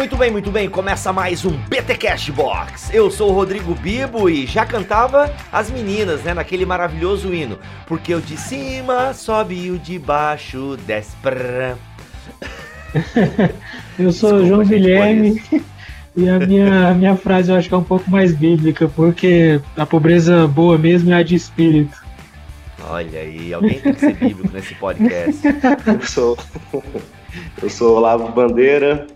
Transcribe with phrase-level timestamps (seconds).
[0.00, 0.66] muito bem, muito bem.
[0.66, 2.88] Começa mais um BT Cash Box.
[2.90, 7.58] Eu sou o Rodrigo Bibo e já cantava as meninas, né, naquele maravilhoso hino.
[7.86, 11.14] Porque o de cima sobe e o de baixo desce.
[13.98, 15.42] Eu sou o João Guilherme
[16.16, 19.60] e a minha, a minha frase eu acho que é um pouco mais bíblica, porque
[19.76, 22.02] a pobreza boa mesmo é a de espírito.
[22.88, 25.42] Olha aí, alguém tem que ser bíblico nesse podcast.
[25.86, 26.38] Eu sou,
[27.62, 29.06] eu sou Olavo Bandeira,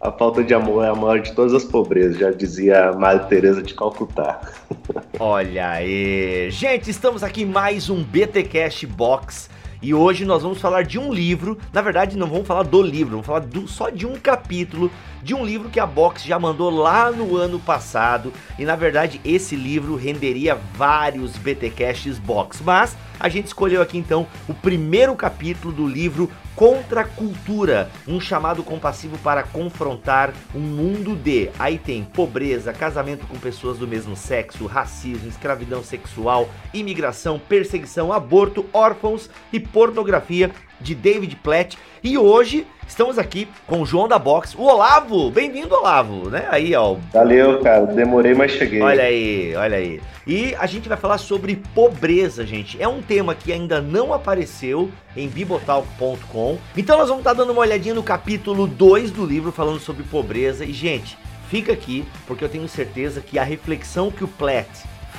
[0.00, 3.62] a falta de amor é a maior de todas as pobrezas, já dizia Maria Teresa
[3.62, 4.40] de Calcutá.
[5.18, 6.50] Olha aí.
[6.50, 9.48] Gente, estamos aqui em mais um BTcast Box.
[9.80, 13.12] E hoje nós vamos falar de um livro, na verdade não vamos falar do livro,
[13.12, 14.90] vamos falar do, só de um capítulo
[15.22, 18.32] de um livro que a Box já mandou lá no ano passado.
[18.58, 24.26] E na verdade esse livro renderia vários BTcasts Box, mas a gente escolheu aqui então
[24.48, 31.14] o primeiro capítulo do livro Contra a Cultura, um chamado compassivo para confrontar um mundo
[31.14, 31.50] de.
[31.58, 38.64] Aí tem pobreza, casamento com pessoas do mesmo sexo, racismo, escravidão sexual, imigração, perseguição, aborto,
[38.72, 41.76] órfãos e pornografia de David Platt.
[42.02, 45.30] E hoje estamos aqui com o João da Box, o Olavo.
[45.30, 46.46] Bem-vindo, Olavo, né?
[46.50, 46.96] Aí, ó.
[47.12, 47.86] Valeu, cara.
[47.86, 48.80] Demorei, mas cheguei.
[48.80, 50.00] Olha aí, olha aí.
[50.26, 52.80] E a gente vai falar sobre pobreza, gente.
[52.80, 56.58] É um tema que ainda não apareceu em bibotalk.com.
[56.76, 60.64] Então nós vamos estar dando uma olhadinha no capítulo 2 do livro falando sobre pobreza.
[60.64, 61.16] E, gente,
[61.48, 64.68] fica aqui, porque eu tenho certeza que a reflexão que o Platt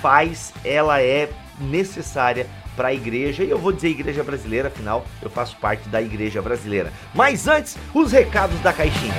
[0.02, 2.46] faz, ela é necessária
[2.78, 6.44] para a igreja, e eu vou dizer igreja brasileira, afinal eu faço parte da igreja
[6.44, 6.94] brasileira.
[7.14, 9.16] Mas antes, os recados da caixinha.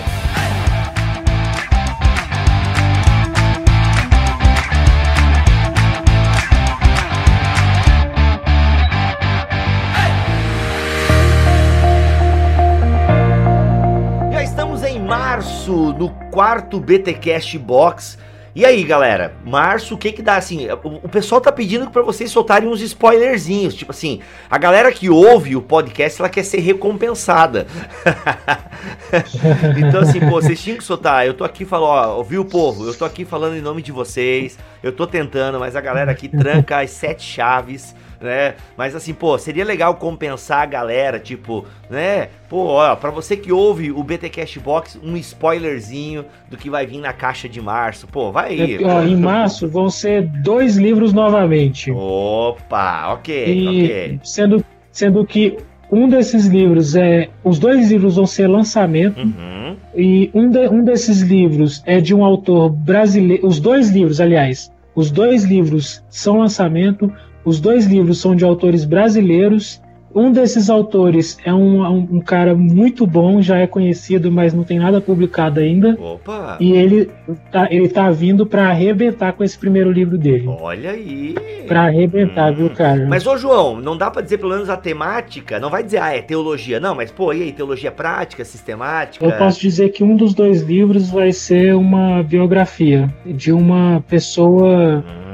[14.33, 18.17] Já estamos em março, no quarto BTcast Box
[18.55, 20.69] e aí, galera, março, o que que dá assim?
[20.83, 24.21] O, pessoal tá pedindo para vocês soltarem uns spoilerzinhos, tipo assim,
[24.51, 27.67] a galera que ouve o podcast, ela quer ser recompensada.
[29.79, 31.27] então assim, pô, vocês tinham que soltar.
[31.27, 32.87] Eu tô aqui falando, ó, ouviu o povo?
[32.87, 34.59] Eu tô aqui falando em nome de vocês.
[34.83, 38.55] Eu tô tentando, mas a galera aqui tranca as sete chaves né?
[38.77, 42.29] Mas assim, pô, seria legal compensar a galera, tipo, né?
[42.49, 46.87] Pô, ó, pra você que ouve o BT Cash Box, um spoilerzinho do que vai
[46.87, 48.07] vir na caixa de março.
[48.07, 48.83] Pô, vai aí.
[48.83, 51.91] É, ó, em março vão ser dois livros novamente.
[51.91, 54.21] Opa, ok, e ok.
[54.23, 55.59] Sendo, sendo que
[55.91, 57.29] um desses livros é.
[57.43, 59.21] Os dois livros vão ser lançamento.
[59.21, 59.77] Uhum.
[59.97, 63.47] E um, de, um desses livros é de um autor brasileiro.
[63.47, 67.11] Os dois livros, aliás, os dois livros são lançamento.
[67.49, 69.81] Os dois livros são de autores brasileiros.
[70.15, 74.79] Um desses autores é um, um, cara muito bom, já é conhecido, mas não tem
[74.79, 75.97] nada publicado ainda.
[75.99, 76.59] Opa!
[76.61, 77.11] E ele
[77.51, 80.47] tá, ele tá vindo para arrebentar com esse primeiro livro dele.
[80.47, 81.35] Olha aí!
[81.67, 82.57] Para arrebentar, hum.
[82.57, 83.07] viu, cara?
[83.09, 85.59] Mas, ô João, não dá para dizer pelo menos a temática?
[85.59, 86.79] Não vai dizer, ah, é teologia.
[86.79, 89.25] Não, mas, pô, e aí, teologia prática, sistemática?
[89.25, 95.03] Eu posso dizer que um dos dois livros vai ser uma biografia de uma pessoa.
[95.25, 95.28] Hum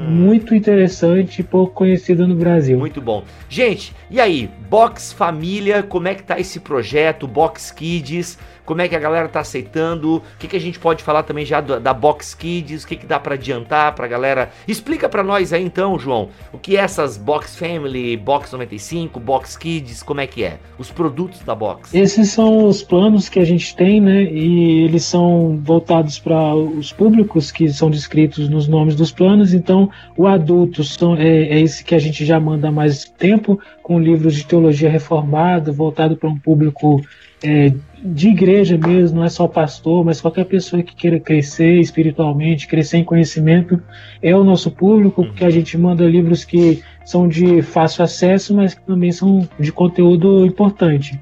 [0.00, 2.78] muito interessante e pouco conhecida no Brasil.
[2.78, 3.24] Muito bom.
[3.48, 7.26] Gente, e aí, Box Família, como é que tá esse projeto?
[7.26, 10.16] Box Kids, como é que a galera tá aceitando?
[10.16, 12.84] O que, que a gente pode falar também já da, da Box Kids?
[12.84, 14.50] O que, que dá para adiantar pra galera?
[14.66, 19.56] Explica para nós aí então, João, o que é essas Box Family, Box 95, Box
[19.56, 20.58] Kids, como é que é?
[20.78, 21.94] Os produtos da Box.
[21.94, 24.24] Esses são os planos que a gente tem, né?
[24.24, 29.52] E eles são voltados para os públicos que são descritos nos nomes dos planos.
[29.54, 33.98] Então, o adulto são, é, é esse que a gente já manda mais tempo, com
[33.98, 37.00] livros de teologia reformada, voltado para um público
[37.42, 37.72] é,
[38.02, 42.98] de igreja mesmo, não é só pastor, mas qualquer pessoa que queira crescer espiritualmente, crescer
[42.98, 43.80] em conhecimento,
[44.22, 48.74] é o nosso público, porque a gente manda livros que são de fácil acesso, mas
[48.74, 51.20] que também são de conteúdo importante.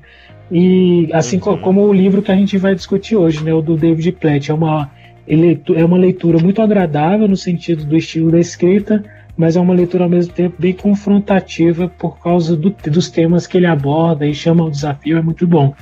[0.50, 1.58] E assim uhum.
[1.58, 4.55] como o livro que a gente vai discutir hoje, né, o do David Platt, é
[4.55, 4.91] uma,
[5.26, 9.03] é uma leitura muito agradável no sentido do estilo da escrita,
[9.37, 13.56] mas é uma leitura ao mesmo tempo bem confrontativa por causa do, dos temas que
[13.56, 15.75] ele aborda e chama o desafio, é muito bom.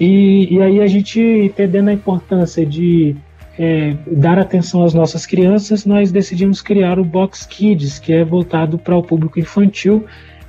[0.00, 3.14] E, e aí a gente, entendendo a importância de
[3.58, 8.78] é, dar atenção às nossas crianças, nós decidimos criar o Box Kids, que é voltado
[8.78, 10.06] para o público infantil,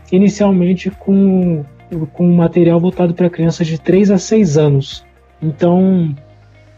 [0.09, 1.65] inicialmente com,
[2.13, 5.05] com material voltado para crianças de 3 a 6 anos.
[5.41, 6.15] Então,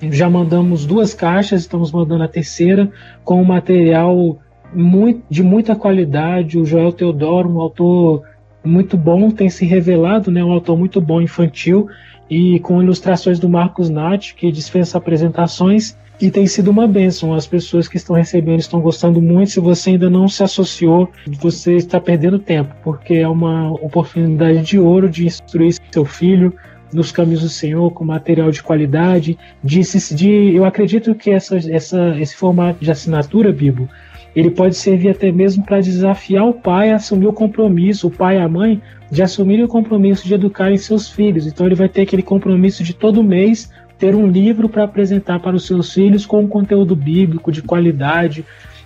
[0.02, 2.90] já mandamos duas caixas, estamos mandando a terceira
[3.24, 4.40] com um material
[4.74, 6.58] muito, de muita qualidade.
[6.58, 8.24] O Joel Teodoro, um autor
[8.64, 11.88] muito bom, tem se revelado, né, um autor muito bom infantil
[12.30, 17.34] e com ilustrações do Marcos Nath, que dispensa apresentações e tem sido uma bênção.
[17.34, 19.52] As pessoas que estão recebendo estão gostando muito.
[19.52, 24.80] Se você ainda não se associou, você está perdendo tempo, porque é uma oportunidade de
[24.80, 26.54] ouro de instruir seu filho
[26.94, 29.38] nos caminhos do Senhor com material de qualidade.
[29.64, 29.82] De,
[30.16, 33.90] de eu acredito que essa, essa, esse formato de assinatura, Bibo,
[34.36, 38.38] ele pode servir até mesmo para desafiar o pai a assumir o compromisso, o pai
[38.38, 38.82] e a mãe,
[39.12, 41.46] de assumir o compromisso de educarem seus filhos.
[41.46, 45.56] Então ele vai ter aquele compromisso de todo mês ter um livro para apresentar para
[45.56, 48.44] os seus filhos com um conteúdo bíblico de qualidade,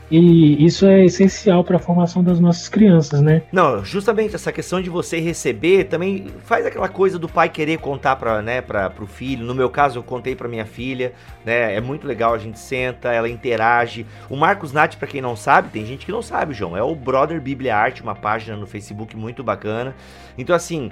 [0.09, 3.41] e isso é essencial para a formação das nossas crianças, né?
[3.51, 8.15] Não, justamente essa questão de você receber também faz aquela coisa do pai querer contar
[8.15, 9.45] para né, para o filho.
[9.45, 11.13] No meu caso, eu contei para minha filha,
[11.45, 11.75] né?
[11.75, 14.05] É muito legal, a gente senta, ela interage.
[14.29, 16.95] O Marcos Nath, para quem não sabe, tem gente que não sabe, João, é o
[16.95, 19.93] Brother Bíblia Arte, uma página no Facebook muito bacana.
[20.37, 20.91] Então, assim,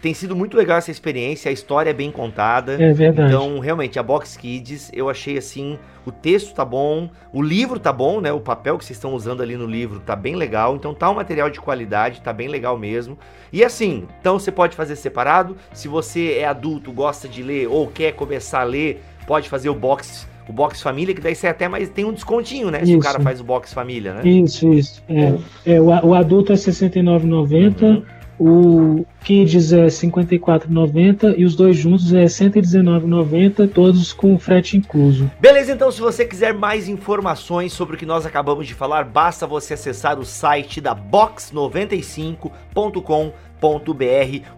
[0.00, 2.72] tem sido muito legal essa experiência, a história é bem contada.
[2.82, 3.28] É verdade.
[3.28, 7.92] Então, realmente, a Box Kids, eu achei assim, o texto tá bom, o livro tá
[7.92, 8.32] bom, né?
[8.32, 10.74] O papel que vocês estão usando ali no livro tá bem legal.
[10.74, 13.18] Então tá um material de qualidade, tá bem legal mesmo.
[13.52, 15.56] E assim, então você pode fazer separado.
[15.72, 19.74] Se você é adulto, gosta de ler ou quer começar a ler, pode fazer o
[19.74, 22.78] box o box família, que daí você até mais tem um descontinho, né?
[22.82, 22.90] Isso.
[22.90, 24.28] Se o cara faz o box família, né?
[24.28, 25.00] Isso, isso.
[25.08, 27.82] É, é o, o adulto é R$ 69,90.
[27.82, 28.02] Uhum.
[28.42, 34.78] O Kids é R$ 54,90 e os dois juntos é R$ 119,90, todos com frete
[34.78, 35.30] incluso.
[35.38, 39.46] Beleza, então se você quiser mais informações sobre o que nós acabamos de falar, basta
[39.46, 43.49] você acessar o site da box95.com.br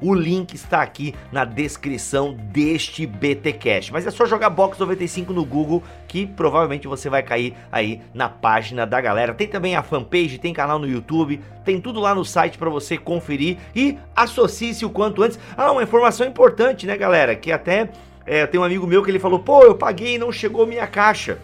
[0.00, 3.93] o link está aqui na descrição deste BTcast.
[3.93, 8.28] Mas é só jogar Box 95 no Google que provavelmente você vai cair aí na
[8.28, 9.34] página da galera.
[9.34, 12.99] Tem também a fanpage, tem canal no YouTube, tem tudo lá no site para você
[12.99, 15.38] conferir e associe-se o quanto antes.
[15.56, 17.34] Ah, uma informação importante, né, galera?
[17.34, 17.90] Que até
[18.26, 20.87] é, tem um amigo meu que ele falou: "Pô, eu paguei e não chegou minha
[20.87, 21.38] caixa".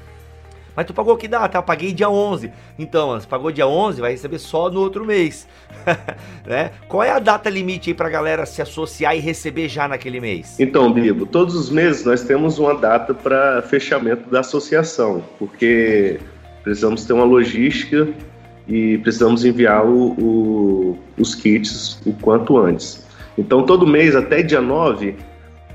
[0.78, 1.58] Mas tu pagou que data?
[1.58, 2.52] Eu paguei dia 11.
[2.78, 5.48] Então, você pagou dia 11, vai receber só no outro mês.
[6.46, 6.70] né?
[6.86, 10.54] Qual é a data limite aí pra galera se associar e receber já naquele mês?
[10.60, 16.20] Então, Bibo, todos os meses nós temos uma data para fechamento da associação, porque
[16.62, 18.06] precisamos ter uma logística
[18.68, 23.04] e precisamos enviar o, o, os kits o quanto antes.
[23.36, 25.16] Então, todo mês, até dia 9,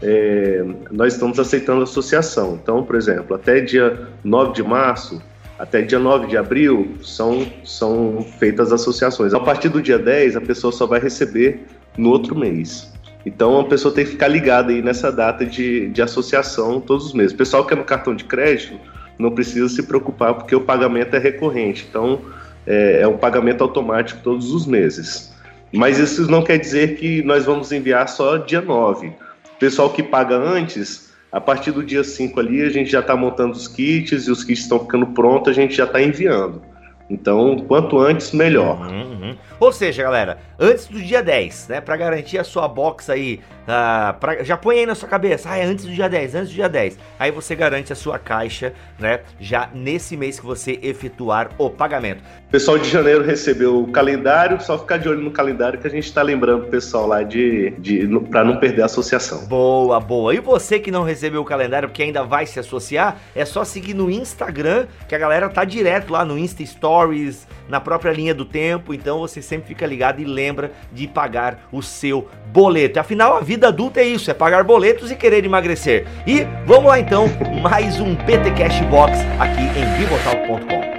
[0.04, 2.60] é, nós estamos aceitando associação.
[2.62, 5.22] Então, por exemplo, até dia 9 de março,
[5.58, 9.34] até dia 9 de abril, são, são feitas associações.
[9.34, 11.62] A partir do dia 10, a pessoa só vai receber
[11.98, 12.92] no outro mês.
[13.26, 17.14] Então, a pessoa tem que ficar ligada aí nessa data de, de associação todos os
[17.14, 17.32] meses.
[17.32, 18.78] O pessoal que é no cartão de crédito
[19.18, 21.86] não precisa se preocupar porque o pagamento é recorrente.
[21.90, 22.20] Então,
[22.68, 25.32] é, é um pagamento automático todos os meses.
[25.72, 29.14] Mas isso não quer dizer que nós vamos enviar só dia 9
[29.60, 33.54] pessoal que paga antes, a partir do dia 5 ali, a gente já está montando
[33.54, 36.62] os kits e os kits estão ficando prontos, a gente já está enviando.
[37.10, 38.80] Então, quanto antes, melhor.
[38.88, 39.36] Uhum, uhum.
[39.64, 41.80] Ou seja, galera, antes do dia 10, né?
[41.80, 45.58] Para garantir a sua box aí, uh, pra, já põe aí na sua cabeça, ah,
[45.58, 47.00] é antes do dia 10, antes do dia 10.
[47.18, 49.22] Aí você garante a sua caixa, né?
[49.40, 52.22] Já nesse mês que você efetuar o pagamento.
[52.46, 55.90] O pessoal de janeiro recebeu o calendário, só ficar de olho no calendário que a
[55.90, 59.46] gente está lembrando o pessoal lá de, de para não perder a associação.
[59.46, 60.36] Boa, boa.
[60.36, 63.94] E você que não recebeu o calendário, porque ainda vai se associar, é só seguir
[63.94, 68.44] no Instagram, que a galera tá direto lá no Insta Stories, na própria linha do
[68.44, 73.00] tempo, então você sempre fica ligado e lembra de pagar o seu boleto.
[73.00, 76.08] Afinal, a vida adulta é isso, é pagar boletos e querer emagrecer.
[76.26, 77.26] E vamos lá então,
[77.62, 80.93] mais um PT Cash Box aqui em bibotalk.com.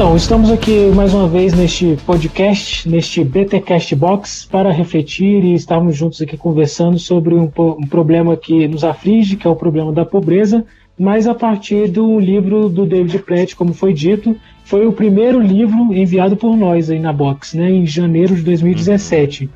[0.00, 5.94] Então, estamos aqui mais uma vez neste podcast, neste BTcast Box, para refletir e estarmos
[5.94, 10.06] juntos aqui conversando sobre um, um, problema que nos aflige, que é o problema da
[10.06, 10.64] pobreza,
[10.98, 15.92] mas a partir do livro do David Platt, como foi dito, foi o primeiro livro
[15.92, 19.50] enviado por nós aí na Box, né, em janeiro de 2017.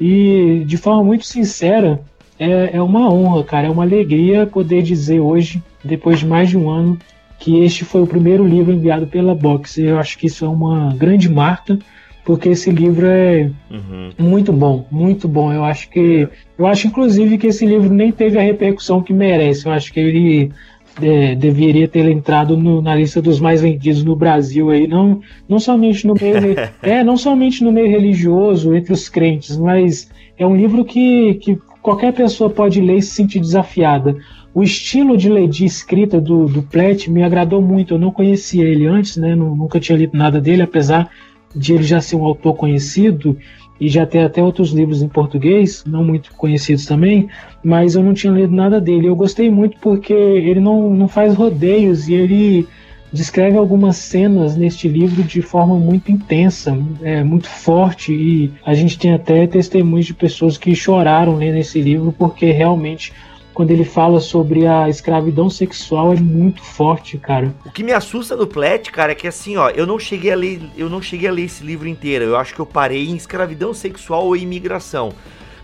[0.00, 2.00] E, de forma muito sincera,
[2.38, 6.56] é, é uma honra, cara, é uma alegria poder dizer hoje, depois de mais de
[6.56, 6.96] um ano,
[7.38, 9.78] que este foi o primeiro livro enviado pela Box.
[9.78, 11.78] Eu acho que isso é uma grande marca,
[12.24, 14.10] porque esse livro é uhum.
[14.18, 15.52] muito bom, muito bom.
[15.52, 16.28] Eu acho que,
[16.58, 19.66] eu acho inclusive que esse livro nem teve a repercussão que merece.
[19.66, 20.52] Eu acho que ele
[21.00, 25.58] é, deveria ter entrado no, na lista dos mais vendidos no Brasil aí, não, não
[25.58, 30.56] somente no meio é, não somente no meio religioso, entre os crentes, mas é um
[30.56, 34.16] livro que, que qualquer pessoa pode ler e se sentir desafiada.
[34.54, 37.94] O estilo de, de escrita do, do Platt me agradou muito.
[37.94, 39.34] Eu não conhecia ele antes, né?
[39.34, 41.10] Nunca tinha lido nada dele, apesar
[41.54, 43.36] de ele já ser um autor conhecido
[43.80, 47.28] e já ter até outros livros em português, não muito conhecidos também,
[47.62, 49.06] mas eu não tinha lido nada dele.
[49.06, 52.66] Eu gostei muito porque ele não, não faz rodeios e ele
[53.12, 58.98] descreve algumas cenas neste livro de forma muito intensa, é, muito forte, e a gente
[58.98, 63.12] tem até testemunhos de pessoas que choraram lendo esse livro porque realmente
[63.58, 67.52] quando ele fala sobre a escravidão sexual é muito forte, cara.
[67.66, 70.36] O que me assusta no Plet, cara, é que assim, ó, eu não cheguei a
[70.36, 72.24] ler, eu não cheguei a ler esse livro inteiro.
[72.24, 75.12] Eu acho que eu parei em escravidão sexual ou imigração.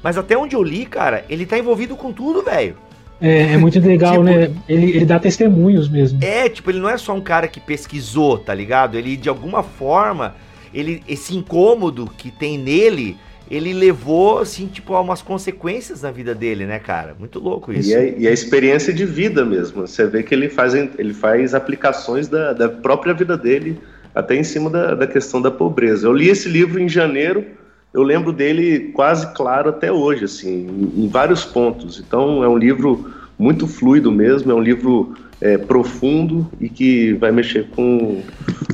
[0.02, 2.74] Mas até onde eu li, cara, ele tá envolvido com tudo, velho.
[3.20, 4.50] É, é, muito legal, tipo, né?
[4.68, 6.18] Ele, ele dá testemunhos mesmo.
[6.20, 8.98] É, tipo, ele não é só um cara que pesquisou, tá ligado?
[8.98, 10.34] Ele, de alguma forma,
[10.74, 13.16] ele esse incômodo que tem nele
[13.50, 17.14] ele levou, assim, tipo, a umas consequências na vida dele, né, cara?
[17.18, 17.90] Muito louco isso.
[17.90, 19.86] E a, e a experiência de vida mesmo.
[19.86, 23.78] Você vê que ele faz, ele faz aplicações da, da própria vida dele,
[24.14, 26.06] até em cima da, da questão da pobreza.
[26.06, 27.44] Eu li esse livro em janeiro,
[27.92, 32.02] eu lembro dele quase claro até hoje, assim, em, em vários pontos.
[32.04, 37.30] Então, é um livro muito fluido mesmo, é um livro é, profundo e que vai
[37.30, 38.22] mexer com,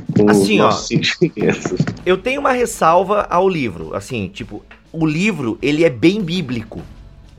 [0.27, 0.71] assim, ó,
[2.05, 6.81] Eu tenho uma ressalva ao livro, assim, tipo, o livro, ele é bem bíblico.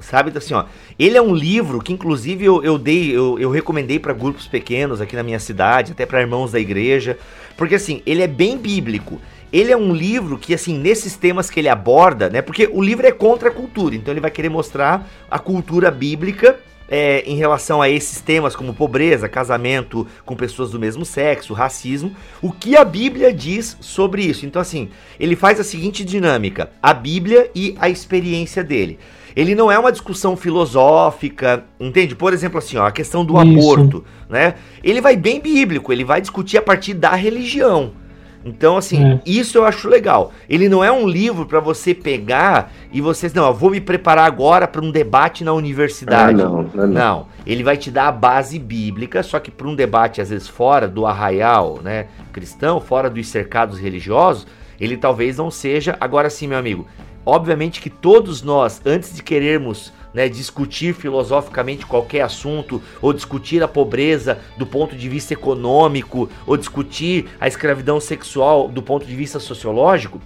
[0.01, 0.65] Sabe, assim, ó,
[0.99, 5.01] ele é um livro que inclusive eu, eu dei, eu, eu recomendei para grupos pequenos
[5.01, 7.17] aqui na minha cidade, até para irmãos da igreja,
[7.57, 9.21] porque assim, ele é bem bíblico.
[9.53, 12.41] Ele é um livro que, assim, nesses temas que ele aborda, né?
[12.41, 16.59] Porque o livro é contra a cultura, então ele vai querer mostrar a cultura bíblica
[16.93, 22.15] é, em relação a esses temas como pobreza, casamento com pessoas do mesmo sexo, racismo,
[22.43, 24.45] o que a Bíblia diz sobre isso.
[24.45, 28.99] Então, assim, ele faz a seguinte dinâmica: a Bíblia e a experiência dele.
[29.35, 32.15] Ele não é uma discussão filosófica, entende?
[32.15, 33.59] Por exemplo, assim, ó, a questão do isso.
[33.59, 34.57] aborto, né?
[34.85, 37.93] Ele vai bem bíblico, ele vai discutir a partir da religião.
[38.45, 39.21] Então, assim, é.
[39.25, 40.33] isso eu acho legal.
[40.49, 44.27] Ele não é um livro para você pegar e você, não, eu vou me preparar
[44.27, 46.41] agora para um debate na universidade.
[46.41, 49.75] Ah, não, não, não, ele vai te dar a base bíblica, só que para um
[49.75, 54.47] debate às vezes fora do arraial, né, cristão, fora dos cercados religiosos,
[54.81, 55.97] ele talvez não seja.
[56.01, 56.87] Agora sim, meu amigo,
[57.25, 63.69] obviamente que todos nós, antes de querermos né, discutir filosoficamente qualquer assunto, ou discutir a
[63.69, 69.39] pobreza do ponto de vista econômico, ou discutir a escravidão sexual do ponto de vista
[69.39, 70.21] sociológico,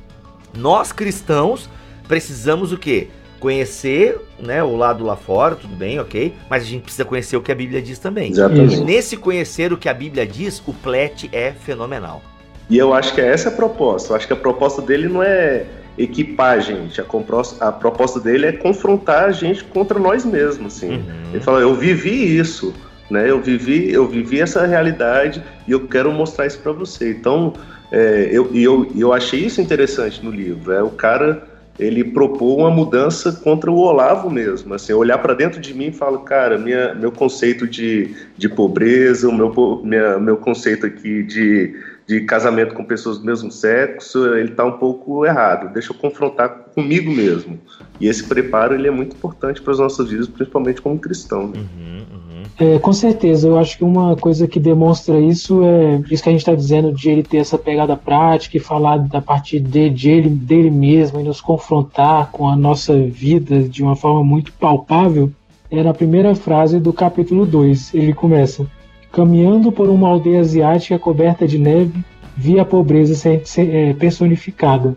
[0.57, 1.69] nós cristãos
[2.09, 3.09] precisamos o quê?
[3.39, 6.35] Conhecer né, o lado lá fora, tudo bem, ok?
[6.49, 8.31] Mas a gente precisa conhecer o que a Bíblia diz também.
[8.31, 8.77] Exatamente.
[8.77, 12.23] E nesse conhecer o que a Bíblia diz, o Plet é fenomenal.
[12.69, 14.13] E eu acho que é essa a proposta.
[14.13, 15.67] Eu acho que a proposta dele não é
[15.99, 17.01] equipar a gente.
[17.01, 20.97] A, proposta dele é confrontar a gente contra nós mesmos, assim.
[20.97, 21.31] Uhum.
[21.33, 22.75] Ele fala, eu vivi isso,
[23.11, 23.31] né?
[23.31, 27.11] Eu vivi, eu vivi essa realidade e eu quero mostrar isso para você.
[27.11, 27.55] Então,
[27.91, 30.73] é, eu, eu, eu achei isso interessante no livro.
[30.73, 35.61] É o cara ele propôs uma mudança contra o Olavo mesmo, assim, olhar para dentro
[35.61, 40.37] de mim e falar, cara, minha, meu conceito de, de pobreza, o meu, minha, meu
[40.39, 41.77] conceito aqui de
[42.07, 45.73] de casamento com pessoas do mesmo sexo, ele está um pouco errado.
[45.73, 47.59] Deixa eu confrontar comigo mesmo.
[48.01, 51.49] E esse preparo ele é muito importante para as nossas vidas, principalmente como cristão.
[51.49, 51.59] Né?
[51.59, 52.43] Uhum, uhum.
[52.59, 56.33] É, com certeza, eu acho que uma coisa que demonstra isso é isso que a
[56.33, 60.11] gente está dizendo de ele ter essa pegada prática e falar da parte de, de
[60.11, 65.31] ele, dele mesmo e nos confrontar com a nossa vida de uma forma muito palpável.
[65.71, 67.93] É na primeira frase do capítulo 2.
[67.93, 68.67] Ele começa:
[69.17, 72.05] Caminhando por uma aldeia asiática coberta de neve,
[72.37, 74.95] vi a pobreza ser, ser, é, personificada.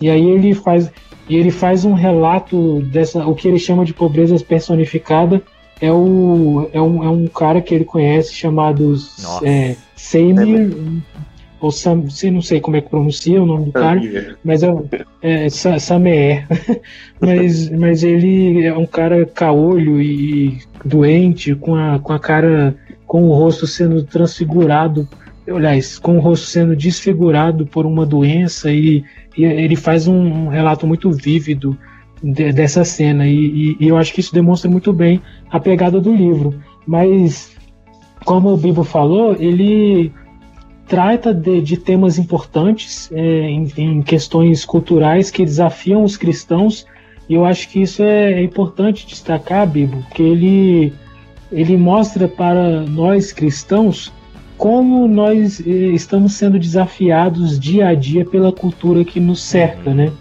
[0.00, 0.90] E aí ele faz,
[1.28, 5.42] e ele faz um relato dessa, o que ele chama de pobreza personificada
[5.82, 8.96] é, o, é, um, é um cara que ele conhece chamado
[9.44, 10.74] é, Seimir,
[11.60, 14.00] ou Sam, não sei como é que pronuncia o nome do cara,
[14.42, 14.70] mas é,
[15.22, 16.46] é Samer.
[17.20, 22.74] mas, mas ele é um cara caolho e doente, com a, com a cara
[23.08, 25.08] com o rosto sendo transfigurado,
[25.48, 29.02] aliás, com o rosto sendo desfigurado por uma doença e,
[29.36, 31.76] e ele faz um, um, relato muito vívido
[32.22, 35.98] de, dessa cena e, e, e, eu acho que isso demonstra muito bem a pegada
[35.98, 36.60] do livro.
[36.86, 37.56] Mas,
[38.26, 40.12] como o Bibo falou, ele
[40.86, 46.86] trata de, de temas importantes é, em, em, questões culturais que desafiam os cristãos
[47.28, 50.92] e eu acho que isso é, é importante destacar, Bibo, que ele
[51.50, 54.12] ele mostra para nós cristãos
[54.56, 60.12] como nós eh, estamos sendo desafiados dia a dia pela cultura que nos cerca, né?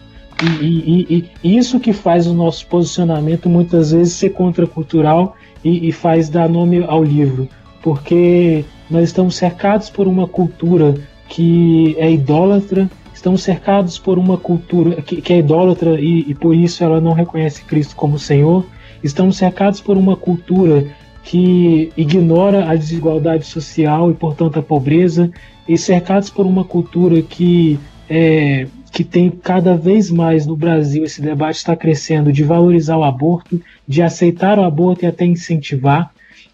[0.61, 5.91] E, e, e, isso que faz o nosso posicionamento muitas vezes ser contracultural e, e
[5.91, 7.49] faz dar nome ao livro,
[7.81, 10.93] porque nós estamos cercados por uma cultura
[11.27, 16.55] que é idólatra, estamos cercados por uma cultura que, que é idólatra e, e por
[16.55, 18.63] isso ela não reconhece Cristo como Senhor,
[19.03, 20.85] estamos cercados por uma cultura
[21.27, 25.29] que ignora a desigualdade social e, portanto, a pobreza,
[25.67, 27.77] e cercados por uma cultura que
[28.09, 33.03] é, que tem cada vez mais no Brasil esse debate está crescendo de valorizar o
[33.03, 36.11] aborto, de aceitar o aborto e até incentivar.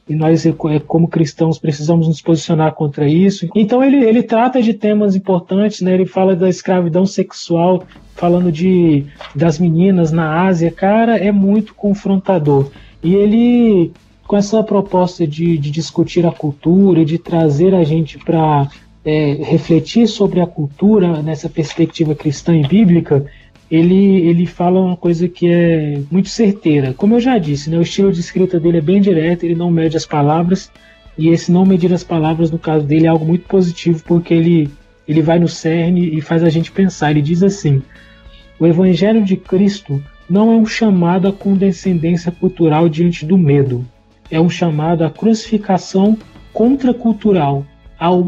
[0.09, 0.51] E nós, é,
[0.87, 3.47] como cristãos, precisamos nos posicionar contra isso.
[3.55, 5.93] Então, ele, ele trata de temas importantes, né?
[5.93, 7.83] ele fala da escravidão sexual,
[8.15, 10.71] falando de, das meninas na Ásia.
[10.71, 12.71] Cara, é muito confrontador.
[13.03, 13.91] E ele
[14.27, 18.69] com essa proposta de, de discutir a cultura, de trazer a gente para
[19.03, 23.25] é, refletir sobre a cultura nessa perspectiva cristã e bíblica,
[23.69, 26.93] ele, ele fala uma coisa que é muito certeira.
[26.93, 29.71] Como eu já disse, né, o estilo de escrita dele é bem direto, ele não
[29.71, 30.71] mede as palavras,
[31.17, 34.69] e esse não medir as palavras, no caso dele, é algo muito positivo, porque ele,
[35.07, 37.11] ele vai no cerne e faz a gente pensar.
[37.11, 37.81] Ele diz assim:
[38.59, 43.85] o Evangelho de Cristo não é um chamado à condescendência cultural diante do medo,
[44.33, 46.17] é um chamado à crucificação
[46.51, 47.63] contracultural,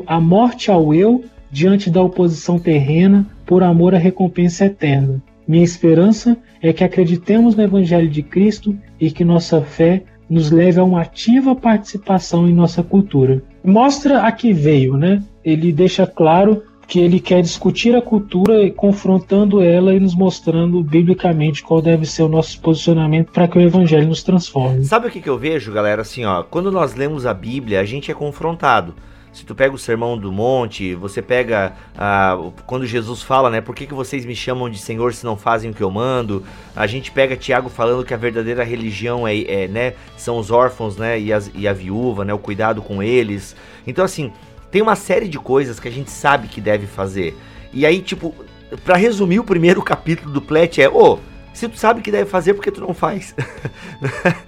[0.05, 5.19] à morte ao eu diante da oposição terrena por amor à recompensa eterna.
[5.47, 10.79] Minha esperança é que acreditemos no Evangelho de Cristo e que nossa fé nos leve
[10.79, 13.43] a uma ativa participação em nossa cultura.
[13.63, 15.23] Mostra a que veio, né?
[15.43, 21.63] Ele deixa claro que ele quer discutir a cultura, confrontando ela e nos mostrando biblicamente
[21.63, 24.83] qual deve ser o nosso posicionamento para que o evangelho nos transforme.
[24.83, 26.01] Sabe o que, que eu vejo, galera?
[26.01, 28.93] Assim, ó, quando nós lemos a Bíblia, a gente é confrontado.
[29.35, 33.59] Se tu pega o Sermão do Monte, você pega ah, quando Jesus fala, né?
[33.59, 36.41] Por que, que vocês me chamam de Senhor se não fazem o que eu mando?
[36.73, 39.93] A gente pega Tiago falando que a verdadeira religião é, é né?
[40.15, 41.19] São os órfãos, né?
[41.19, 42.33] E, as, e a viúva, né?
[42.33, 43.57] O cuidado com eles.
[43.85, 44.31] Então, assim,
[44.75, 47.33] tem uma série de coisas que a gente sabe que deve fazer.
[47.71, 48.35] E aí, tipo,
[48.83, 51.19] para resumir o primeiro capítulo do Plet é, ô, oh,
[51.53, 53.33] se tu sabe que deve fazer, por que tu não faz?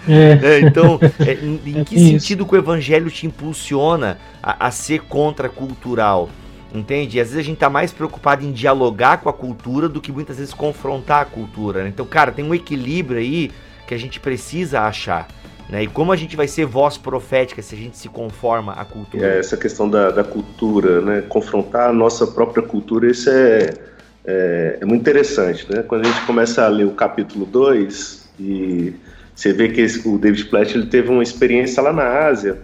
[0.06, 0.56] É.
[0.56, 2.08] é então, é, em, em, que Isso.
[2.08, 6.30] sentido que o evangelho te impulsiona a, a ser contracultural?
[6.76, 7.18] Entende?
[7.18, 10.12] E às vezes a gente tá mais preocupado em dialogar com a cultura do que
[10.12, 11.84] muitas vezes confrontar a cultura.
[11.84, 11.90] Né?
[11.90, 13.50] Então, cara, tem um equilíbrio aí
[13.88, 15.26] que a gente precisa achar.
[15.69, 15.84] Né?
[15.84, 19.25] E como a gente vai ser voz profética se a gente se conforma à cultura?
[19.25, 21.23] É, essa questão da, da cultura, né?
[21.27, 23.73] confrontar a nossa própria cultura, isso é,
[24.25, 25.69] é, é, muito interessante.
[25.71, 25.84] Né?
[25.84, 28.93] Quando a gente começa a ler o capítulo 2 e
[29.36, 32.58] você vê que esse, o David Platt ele teve uma experiência lá na Ásia,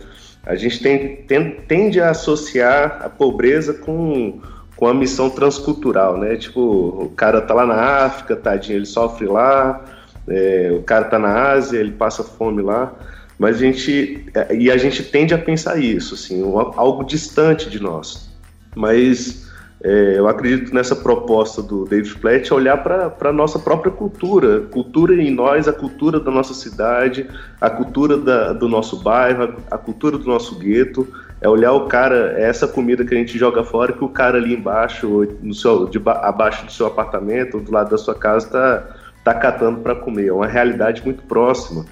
[0.45, 4.41] a gente tem, tem, tende a associar a pobreza com,
[4.75, 6.35] com a missão transcultural, né?
[6.35, 9.81] Tipo, o cara tá lá na África, tadinho, ele sofre lá,
[10.27, 12.93] é, o cara está na Ásia, ele passa fome lá,
[13.37, 16.41] mas a gente é, e a gente tende a pensar isso, assim,
[16.75, 18.29] algo distante de nós.
[18.75, 19.43] Mas
[19.83, 25.13] é, eu acredito nessa proposta do David Platt olhar para a nossa própria cultura, cultura
[25.13, 27.27] em nós, a cultura da nossa cidade,
[27.59, 31.05] a cultura da, do nosso bairro, a cultura do nosso gueto,
[31.41, 34.37] é olhar o cara, é essa comida que a gente joga fora que o cara
[34.37, 39.02] ali embaixo, no seu, de, abaixo do seu apartamento, do lado da sua casa, está
[39.23, 40.27] está catando para comer.
[40.27, 41.85] É uma realidade muito próxima.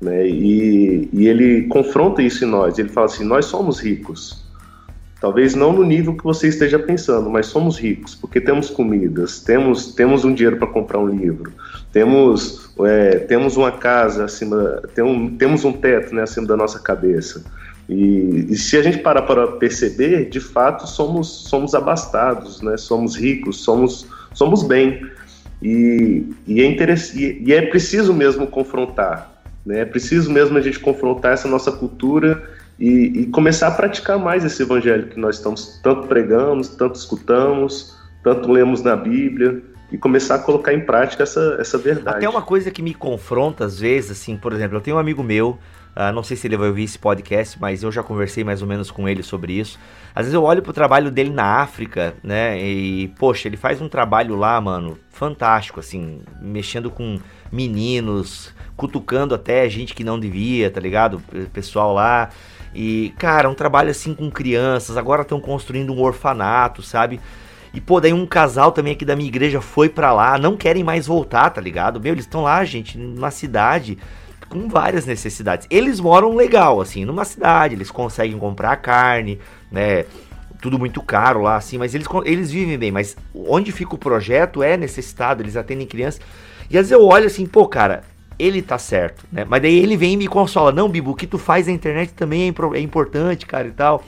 [0.00, 0.26] Né?
[0.26, 2.78] E, e ele confronta isso em nós.
[2.78, 4.42] Ele fala assim: nós somos ricos.
[5.20, 9.94] Talvez não no nível que você esteja pensando, mas somos ricos, porque temos comidas, temos,
[9.94, 11.52] temos um dinheiro para comprar um livro,
[11.92, 16.80] temos, é, temos uma casa acima, tem um, temos um teto né, acima da nossa
[16.80, 17.44] cabeça.
[17.88, 22.76] E, e, se a gente parar para perceber, de fato somos, somos abastados, né?
[22.76, 25.06] somos ricos, somos, somos bem.
[25.62, 29.32] E, e, é interessante, e é preciso mesmo confrontar,
[29.64, 29.80] né?
[29.80, 32.42] é preciso mesmo a gente confrontar essa nossa cultura
[32.78, 37.96] e, e, começar a praticar mais esse evangelho que nós estamos tanto pregamos, tanto escutamos,
[38.24, 42.16] tanto lemos na Bíblia e começar a colocar em prática essa, essa verdade.
[42.16, 45.22] Até uma coisa que me confronta às vezes, assim, por exemplo, eu tenho um amigo
[45.22, 45.58] meu
[45.94, 48.68] Uh, não sei se ele vai ouvir esse podcast, mas eu já conversei mais ou
[48.68, 49.78] menos com ele sobre isso.
[50.14, 52.58] Às vezes eu olho pro trabalho dele na África, né?
[52.58, 57.18] E, poxa, ele faz um trabalho lá, mano, fantástico, assim, mexendo com
[57.50, 61.20] meninos, cutucando até gente que não devia, tá ligado?
[61.52, 62.30] Pessoal lá.
[62.74, 64.96] E, cara, um trabalho assim com crianças.
[64.96, 67.20] Agora estão construindo um orfanato, sabe?
[67.74, 70.82] E, pô, daí um casal também aqui da minha igreja foi para lá, não querem
[70.82, 72.00] mais voltar, tá ligado?
[72.00, 73.98] Meu, eles estão lá, gente, na cidade
[74.52, 75.66] com várias necessidades.
[75.70, 79.38] Eles moram legal, assim, numa cidade, eles conseguem comprar carne,
[79.70, 80.04] né?
[80.60, 82.92] Tudo muito caro lá, assim, mas eles, eles vivem bem.
[82.92, 86.20] Mas onde fica o projeto é necessitado, eles atendem crianças.
[86.68, 88.02] E às vezes eu olho assim, pô, cara,
[88.38, 89.44] ele tá certo, né?
[89.48, 90.70] Mas daí ele vem e me consola.
[90.70, 94.04] Não, Bibo, o que tu faz na internet também é, é importante, cara, e tal.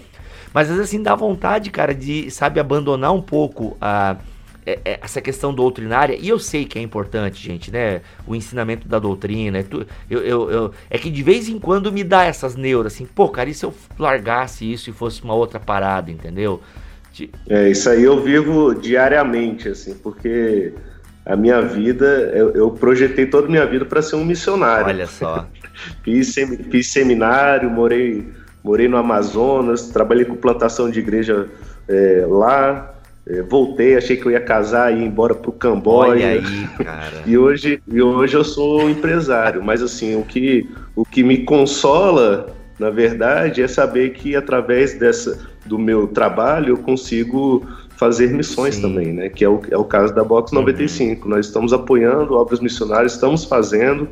[0.52, 4.16] Mas às vezes assim dá vontade, cara, de, sabe, abandonar um pouco a
[4.66, 8.00] é, é, essa questão doutrinária, e eu sei que é importante, gente, né?
[8.26, 9.58] O ensinamento da doutrina.
[9.58, 9.64] É,
[10.08, 13.28] eu, eu, eu, é que de vez em quando me dá essas neuras, assim, pô,
[13.28, 16.62] cara, e se eu largasse isso e fosse uma outra parada, entendeu?
[17.12, 17.30] De...
[17.48, 20.72] É, isso aí eu vivo diariamente, assim, porque
[21.26, 24.86] a minha vida, eu, eu projetei toda a minha vida para ser um missionário.
[24.86, 25.46] Olha só.
[26.02, 28.28] fiz, sem, fiz seminário, morei,
[28.62, 31.48] morei no Amazonas, trabalhei com plantação de igreja
[31.88, 32.93] é, lá,
[33.48, 36.26] voltei, achei que eu ia casar e ir embora pro Camboja.
[36.26, 36.42] Aí,
[37.26, 42.54] e hoje, e hoje eu sou empresário, mas assim, o que, o que me consola,
[42.78, 48.82] na verdade, é saber que através dessa do meu trabalho eu consigo fazer missões Sim.
[48.82, 49.28] também, né?
[49.28, 51.24] Que é o, é o caso da Box 95.
[51.24, 51.34] Uhum.
[51.34, 54.08] Nós estamos apoiando obras missionárias, estamos fazendo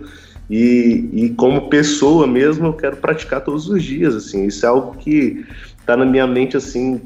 [0.49, 4.47] e, e como pessoa mesmo eu quero praticar todos os dias, assim.
[4.47, 5.45] Isso é algo que
[5.79, 7.01] está na minha mente assim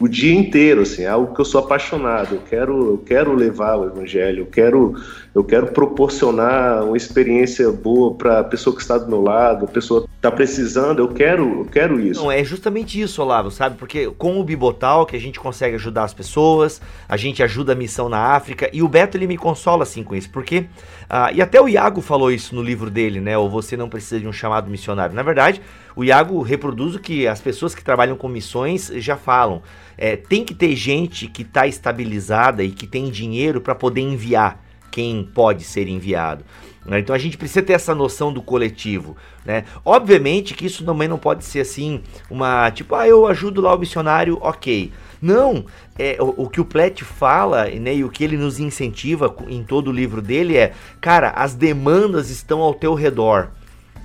[0.00, 2.36] o dia inteiro, assim, é algo que eu sou apaixonado.
[2.36, 4.94] Eu quero, eu quero levar o evangelho, eu quero,
[5.34, 9.68] eu quero proporcionar uma experiência boa para a pessoa que está do meu lado, a
[9.68, 11.00] pessoa que está precisando.
[11.00, 12.22] Eu quero, eu quero isso.
[12.22, 13.76] Não é justamente isso, Olavo, sabe?
[13.76, 17.76] Porque com o Bibotal que a gente consegue ajudar as pessoas, a gente ajuda a
[17.76, 21.42] missão na África e o Beto ele me consola assim com isso, porque uh, e
[21.42, 23.36] até o Iago falou isso no livro dele, né?
[23.36, 25.14] Ou você não precisa de um chamado missionário.
[25.14, 25.60] Na verdade,
[25.94, 29.62] o Iago reproduz o que as pessoas que trabalham com missões já falam.
[29.96, 34.67] É, tem que ter gente que está estabilizada e que tem dinheiro para poder enviar
[34.90, 36.44] quem pode ser enviado.
[36.84, 37.00] Né?
[37.00, 39.16] Então a gente precisa ter essa noção do coletivo.
[39.44, 39.64] Né?
[39.84, 43.78] Obviamente que isso também não pode ser assim, uma tipo, ah, eu ajudo lá o
[43.78, 44.90] missionário, ok.
[45.20, 45.64] Não,
[45.98, 49.64] é, o, o, que o Plet fala né, e o que ele nos incentiva em
[49.64, 53.50] todo o livro dele é, cara, as demandas estão ao teu redor,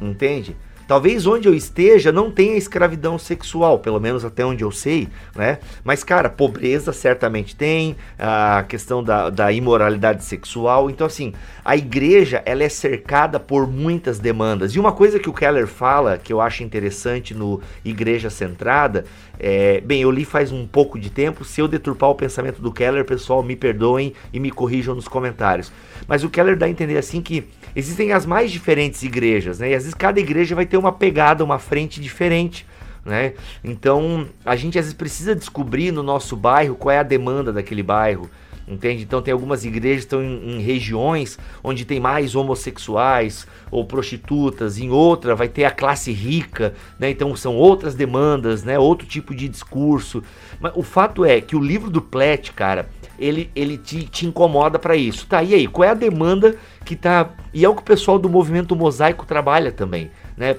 [0.01, 0.57] entende?
[0.87, 5.59] Talvez onde eu esteja não tenha escravidão sexual, pelo menos até onde eu sei, né?
[5.83, 10.89] Mas, cara, pobreza certamente tem, a questão da, da imoralidade sexual.
[10.89, 14.75] Então, assim, a igreja, ela é cercada por muitas demandas.
[14.75, 19.05] E uma coisa que o Keller fala, que eu acho interessante no Igreja Centrada,
[19.39, 19.81] é...
[19.81, 23.05] Bem, eu li faz um pouco de tempo, se eu deturpar o pensamento do Keller,
[23.05, 25.71] pessoal, me perdoem e me corrijam nos comentários.
[26.07, 29.71] Mas o Keller dá a entender assim que existem as mais diferentes igrejas, né?
[29.71, 32.65] E às vezes cada igreja vai ter uma pegada, uma frente diferente.
[33.05, 33.33] Né?
[33.63, 37.83] Então a gente às vezes precisa descobrir no nosso bairro qual é a demanda daquele
[37.83, 38.29] bairro,
[38.67, 39.03] entende?
[39.03, 44.77] Então tem algumas igrejas que estão em, em, regiões onde tem mais homossexuais ou prostitutas,
[44.77, 47.09] em outra vai ter a classe rica, né?
[47.09, 48.77] Então são outras demandas, né?
[48.79, 50.23] Outro tipo de discurso.
[50.59, 54.79] Mas o fato é que o livro do Plet, cara, ele, ele te, te incomoda
[54.79, 55.25] para isso.
[55.27, 57.29] Tá, e aí, qual é a demanda que tá.
[57.53, 60.55] E é o que o pessoal do movimento mosaico trabalha também, né?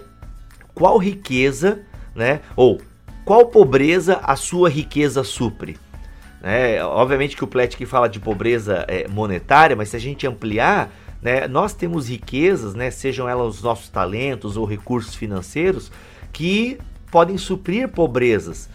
[0.75, 1.83] Qual riqueza,
[2.15, 2.41] né?
[2.57, 2.81] Ou
[3.25, 5.79] qual pobreza a sua riqueza supre?
[6.47, 10.93] É, obviamente que o Pletic fala de pobreza é, monetária, mas se a gente ampliar,
[11.23, 15.91] né, nós temos riquezas, né, sejam elas os nossos talentos ou recursos financeiros,
[16.35, 16.77] que
[17.11, 18.69] podem suprir pobrezas.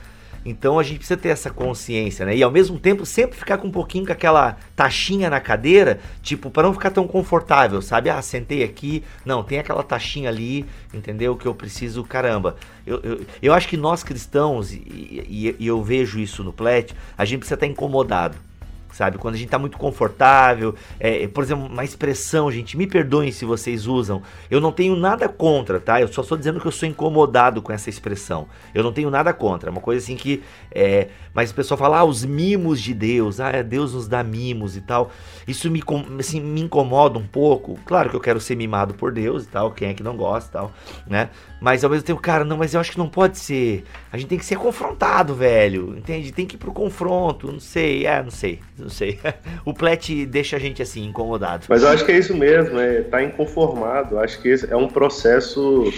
[0.45, 2.35] Então a gente precisa ter essa consciência, né?
[2.35, 6.49] E ao mesmo tempo sempre ficar com um pouquinho com aquela taxinha na cadeira, tipo,
[6.49, 8.09] para não ficar tão confortável, sabe?
[8.09, 9.03] Ah, sentei aqui.
[9.25, 11.35] Não, tem aquela taxinha ali, entendeu?
[11.35, 12.55] Que eu preciso, caramba.
[12.85, 16.95] Eu, eu, eu acho que nós cristãos, e, e, e eu vejo isso no Plet,
[17.17, 18.48] a gente precisa estar incomodado
[18.91, 19.17] sabe?
[19.17, 23.45] Quando a gente tá muito confortável, é, por exemplo, uma expressão, gente, me perdoem se
[23.45, 26.01] vocês usam, eu não tenho nada contra, tá?
[26.01, 28.47] Eu só estou dizendo que eu sou incomodado com essa expressão.
[28.73, 31.99] Eu não tenho nada contra, é uma coisa assim que, é, mas o pessoal fala,
[31.99, 35.11] ah, os mimos de Deus, ah, Deus nos dá mimos e tal.
[35.47, 35.81] Isso me,
[36.19, 37.77] assim, me incomoda um pouco.
[37.85, 40.49] Claro que eu quero ser mimado por Deus e tal, quem é que não gosta
[40.49, 40.71] e tal,
[41.07, 41.29] né?
[41.61, 43.83] Mas ao mesmo tempo, cara, não, mas eu acho que não pode ser.
[44.11, 45.95] A gente tem que ser confrontado, velho.
[45.97, 46.31] Entende?
[46.31, 47.51] Tem que ir pro confronto.
[47.51, 49.19] Não sei, é, não sei, não sei.
[49.65, 51.65] o Plet deixa a gente assim, incomodado.
[51.67, 54.19] Mas eu acho que é isso mesmo, é tá inconformado.
[54.19, 55.91] Acho que é um processo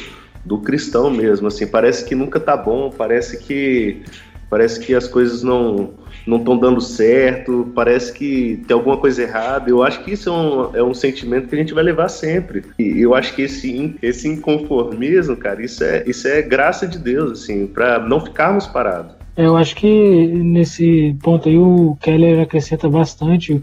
[0.45, 4.03] do cristão mesmo, assim, parece que nunca tá bom, parece que
[4.51, 5.91] parece que as coisas não
[6.27, 9.71] não estão dando certo, parece que tem alguma coisa errada.
[9.71, 12.63] Eu acho que isso é um, é um sentimento que a gente vai levar sempre.
[12.77, 17.41] E eu acho que esse, esse inconformismo, cara, isso é, isso é graça de Deus,
[17.41, 19.15] assim, para não ficarmos parados.
[19.35, 23.59] É, eu acho que nesse ponto aí o Keller acrescenta bastante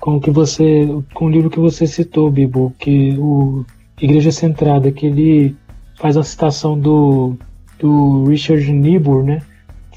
[0.00, 3.64] com o que você, com o livro que você citou, Bibo, que o
[4.00, 5.54] Igreja Centrada, que ele
[5.96, 7.36] faz a citação do,
[7.78, 9.42] do Richard Niebuhr, né?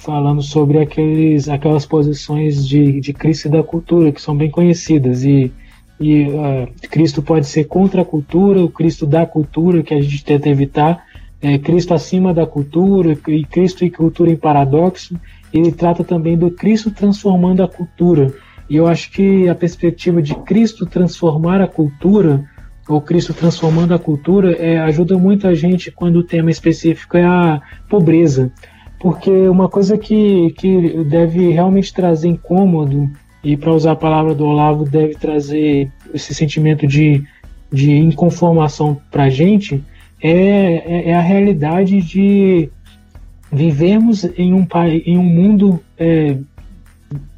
[0.03, 5.23] Falando sobre aqueles, aquelas posições de, de Cristo e da cultura, que são bem conhecidas.
[5.23, 5.49] E,
[5.97, 10.25] e uh, Cristo pode ser contra a cultura, o Cristo da cultura, que a gente
[10.25, 11.05] tenta evitar,
[11.41, 15.15] é, Cristo acima da cultura, e Cristo e cultura em paradoxo.
[15.53, 18.33] Ele trata também do Cristo transformando a cultura.
[18.69, 22.43] E eu acho que a perspectiva de Cristo transformar a cultura
[22.89, 27.23] ou Cristo transformando a cultura é, ajuda muito a gente quando o tema específico é
[27.23, 28.51] a pobreza.
[29.03, 33.11] Porque uma coisa que, que deve realmente trazer incômodo,
[33.43, 37.21] e para usar a palavra do Olavo, deve trazer esse sentimento de,
[37.69, 39.83] de inconformação para a gente,
[40.21, 42.69] é, é, é, a realidade de
[43.51, 44.65] vivermos em um,
[45.05, 46.37] em um mundo é,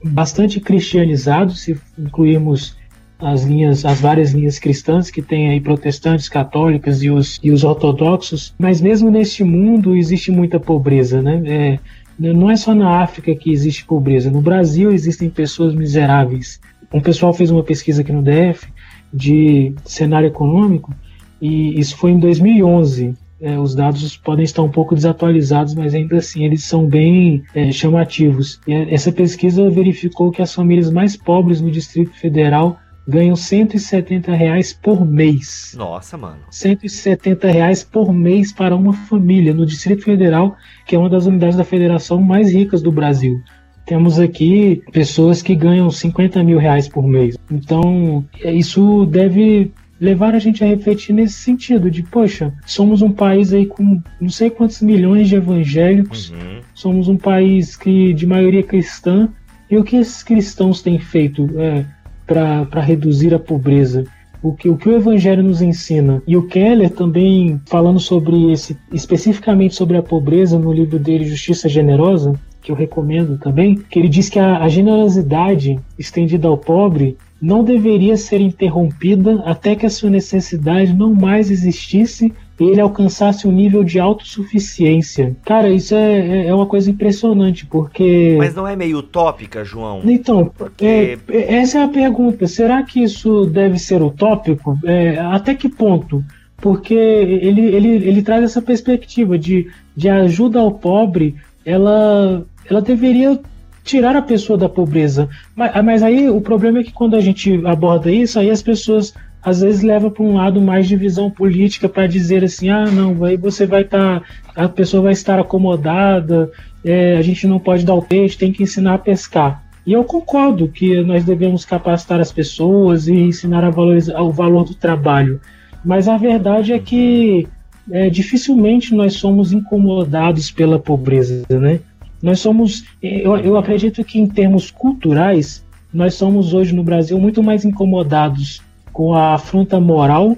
[0.04, 2.78] bastante cristianizado, se incluirmos
[3.26, 7.64] as linhas, as várias linhas cristãs que tem aí protestantes, católicas e os, e os
[7.64, 11.42] ortodoxos, mas mesmo neste mundo existe muita pobreza, né?
[11.48, 11.80] É,
[12.20, 16.60] não é só na África que existe pobreza, no Brasil existem pessoas miseráveis.
[16.94, 18.68] Um pessoal fez uma pesquisa aqui no DF
[19.12, 20.94] de cenário econômico
[21.42, 23.16] e isso foi em 2011.
[23.42, 27.72] É, os dados podem estar um pouco desatualizados, mas ainda assim eles são bem é,
[27.72, 28.62] chamativos.
[28.68, 34.74] E essa pesquisa verificou que as famílias mais pobres no Distrito Federal ganham 170 reais
[34.74, 35.76] por mês.
[35.78, 36.38] Nossa, mano.
[36.50, 41.56] 170 reais por mês para uma família no Distrito Federal, que é uma das unidades
[41.56, 43.42] da federação mais ricas do Brasil.
[43.86, 47.38] Temos aqui pessoas que ganham 50 mil reais por mês.
[47.52, 53.54] Então, isso deve levar a gente a refletir nesse sentido de, poxa, somos um país
[53.54, 56.62] aí com não sei quantos milhões de evangélicos, uhum.
[56.74, 59.30] somos um país que de maioria cristã,
[59.70, 61.50] e o que esses cristãos têm feito?
[61.60, 61.86] É,
[62.26, 64.06] para reduzir a pobreza.
[64.42, 66.22] O que, o que o Evangelho nos ensina.
[66.28, 71.68] E o Keller também, falando sobre esse, especificamente sobre a pobreza, no livro dele Justiça
[71.68, 77.18] Generosa, que eu recomendo também, que ele diz que a, a generosidade estendida ao pobre
[77.42, 83.52] não deveria ser interrompida até que a sua necessidade não mais existisse ele alcançasse um
[83.52, 85.36] nível de autossuficiência.
[85.44, 88.36] Cara, isso é, é, é uma coisa impressionante, porque.
[88.38, 90.02] Mas não é meio utópica, João?
[90.06, 90.86] Então, porque...
[90.86, 92.48] é, é essa é a pergunta.
[92.48, 94.78] Será que isso deve ser utópico?
[94.86, 96.24] É, até que ponto?
[96.58, 103.38] Porque ele, ele, ele traz essa perspectiva de, de ajuda ao pobre, ela, ela deveria
[103.84, 105.30] tirar a pessoa da pobreza.
[105.56, 109.14] Mas, mas aí o problema é que quando a gente aborda isso, aí as pessoas
[109.46, 113.24] às vezes leva para um lado mais de visão política para dizer assim, ah, não,
[113.24, 114.22] aí você vai estar,
[114.56, 116.50] tá, a pessoa vai estar acomodada,
[116.84, 119.64] é, a gente não pode dar o peixe, tem que ensinar a pescar.
[119.86, 124.66] E eu concordo que nós devemos capacitar as pessoas e ensinar a valorizar o valor
[124.66, 125.40] do trabalho.
[125.86, 127.48] Mas a verdade é que
[127.92, 131.82] é, dificilmente nós somos incomodados pela pobreza, né?
[132.20, 137.44] Nós somos, eu, eu acredito que em termos culturais, nós somos hoje no Brasil muito
[137.44, 138.65] mais incomodados
[138.96, 140.38] com a afronta moral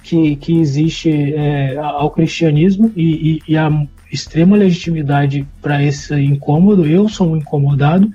[0.00, 3.68] que, que existe é, ao cristianismo e, e, e a
[4.12, 6.86] extrema legitimidade para esse incômodo.
[6.86, 8.08] Eu sou um incomodado,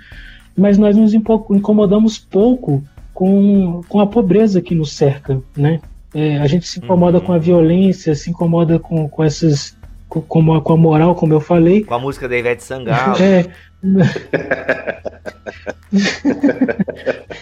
[0.58, 2.82] mas nós nos incomodamos pouco
[3.13, 5.82] com, com a pobreza que nos cerca, né?
[6.15, 7.25] É, a gente se incomoda uhum.
[7.25, 9.75] com a violência, se incomoda com, com essas
[10.08, 11.84] com, com, a, com a moral, como eu falei.
[11.84, 13.21] Com a música da Ivete Sangalo.
[13.21, 13.45] É,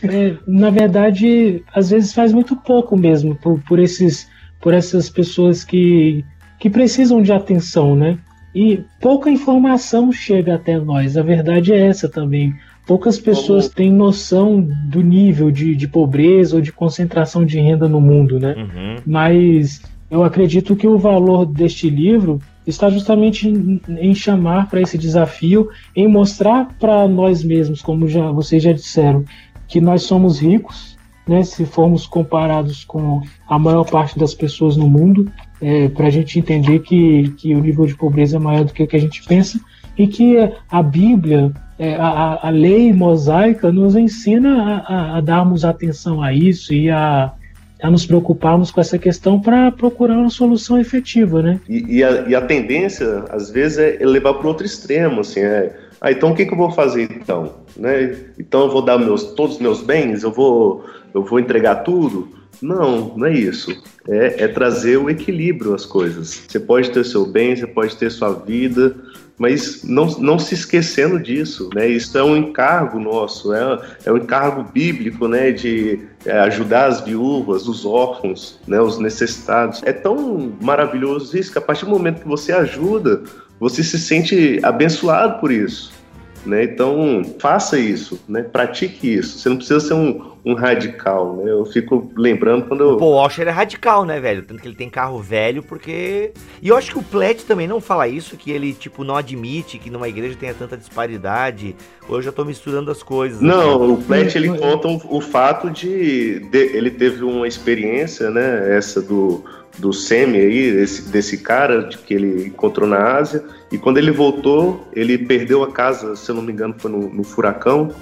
[0.04, 4.28] é, na verdade, às vezes faz muito pouco mesmo por, por, esses,
[4.62, 6.24] por essas pessoas que,
[6.60, 8.18] que precisam de atenção, né?
[8.54, 11.16] E pouca informação chega até nós.
[11.16, 12.54] A verdade é essa também.
[12.88, 13.76] Poucas pessoas Como...
[13.76, 18.56] têm noção do nível de, de pobreza ou de concentração de renda no mundo, né?
[18.58, 18.96] Uhum.
[19.06, 25.70] Mas eu acredito que o valor deste livro está justamente em, chamar para esse desafio,
[25.96, 29.26] em mostrar para nós mesmos, como já vocês já disseram,
[29.68, 34.90] que nós somos ricos, né, se formos comparados com a maior parte das pessoas no
[34.90, 38.74] mundo, é, para a gente entender que, que o nível de pobreza é maior do
[38.74, 39.60] que o que a gente pensa
[39.98, 40.38] e que
[40.72, 46.34] a Bíblia, é, a, a lei mosaica, nos ensina a, a, a darmos atenção a
[46.34, 47.34] isso e a
[47.82, 51.60] a nos preocuparmos com essa questão para procurar uma solução efetiva, né?
[51.68, 55.76] E, e, a, e a, tendência, às vezes, é levar para outro extremo, assim, é,
[56.02, 57.56] ah, então o que, que eu vou fazer então?
[57.76, 58.15] Né?
[58.38, 62.38] Então eu vou dar meus, todos os meus bens, eu vou, eu vou entregar tudo?
[62.62, 63.72] Não, não é isso.
[64.08, 66.43] É, é trazer o equilíbrio às coisas.
[66.48, 68.95] Você pode ter seu bem, você pode ter sua vida,
[69.38, 71.88] mas não, não se esquecendo disso, né?
[71.88, 75.52] Isso é um encargo nosso, é, é um encargo bíblico, né?
[75.52, 78.82] De é, ajudar as viúvas, os órfãos, né?
[78.82, 79.82] Os necessitados.
[79.84, 83.24] É tão maravilhoso isso que a partir do momento que você ajuda,
[83.60, 85.98] você se sente abençoado por isso.
[86.45, 86.63] Né?
[86.63, 88.43] Então, faça isso, né?
[88.43, 89.38] pratique isso.
[89.39, 91.38] Você não precisa ser um, um radical.
[91.38, 91.52] Né?
[91.52, 92.98] Eu fico lembrando quando eu.
[92.98, 94.44] Pô, o Washer é radical, né, velho?
[94.44, 96.32] Tanto que ele tem carro velho, porque.
[96.62, 99.78] E eu acho que o Plet também não fala isso, que ele, tipo, não admite
[99.78, 101.76] que numa igreja tenha tanta disparidade.
[102.08, 103.42] Hoje eu já tô misturando as coisas.
[103.42, 103.94] Não, né?
[103.94, 106.58] o Plet ele conta o fato de, de.
[106.58, 108.76] Ele teve uma experiência, né?
[108.76, 109.44] Essa do
[109.78, 113.44] do Semi aí, desse, desse cara que ele encontrou na Ásia.
[113.72, 117.10] E quando ele voltou, ele perdeu a casa, se eu não me engano, foi no,
[117.10, 117.94] no furacão,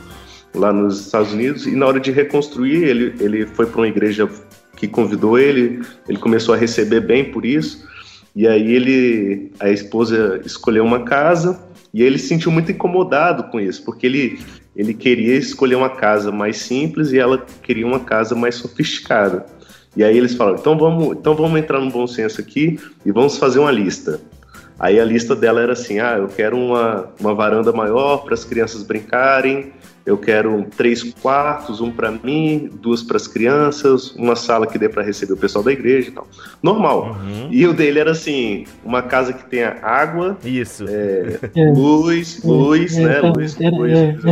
[0.53, 1.65] lá nos Estados Unidos.
[1.65, 4.29] E na hora de reconstruir, ele, ele foi para uma igreja
[4.75, 7.85] que convidou ele, ele começou a receber bem por isso.
[8.35, 11.59] E aí ele, a esposa escolheu uma casa
[11.93, 14.39] e ele se sentiu muito incomodado com isso, porque ele,
[14.75, 19.45] ele queria escolher uma casa mais simples e ela queria uma casa mais sofisticada.
[19.95, 23.39] E aí eles falaram, então vamos, então vamos entrar no bom senso aqui e vamos
[23.39, 24.21] fazer uma lista.
[24.79, 28.45] Aí a lista dela era assim, ah, eu quero uma, uma varanda maior para as
[28.45, 29.73] crianças brincarem,
[30.07, 34.87] eu quero três quartos, um para mim, duas para as crianças, uma sala que dê
[34.87, 36.25] para receber o pessoal da igreja e tal.
[36.63, 37.17] Normal.
[37.21, 37.49] Uhum.
[37.51, 41.71] E o dele era assim, uma casa que tenha água, isso, é, é.
[41.71, 42.47] luz, é.
[42.47, 44.23] luz, é, né, então, luz, luz.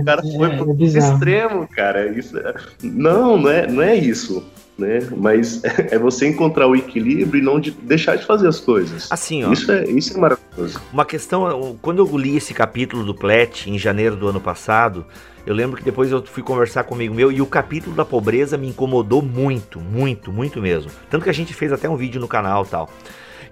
[0.00, 2.06] o cara foi pro extremo, cara.
[2.16, 2.40] Isso,
[2.80, 4.44] não, não é, não é isso
[4.78, 5.00] né?
[5.16, 9.10] Mas é você encontrar o equilíbrio e não de deixar de fazer as coisas.
[9.10, 9.52] Assim, ó.
[9.52, 10.80] Isso é, isso é maravilhoso.
[10.92, 15.06] Uma questão, quando eu li esse capítulo do Plet em janeiro do ano passado,
[15.46, 18.04] eu lembro que depois eu fui conversar com um amigo meu e o capítulo da
[18.04, 20.90] pobreza me incomodou muito, muito, muito mesmo.
[21.08, 22.90] Tanto que a gente fez até um vídeo no canal tal.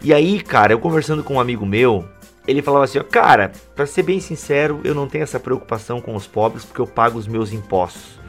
[0.03, 2.05] E aí, cara, eu conversando com um amigo meu,
[2.47, 6.15] ele falava assim: ó, cara, para ser bem sincero, eu não tenho essa preocupação com
[6.15, 8.24] os pobres porque eu pago os meus impostos.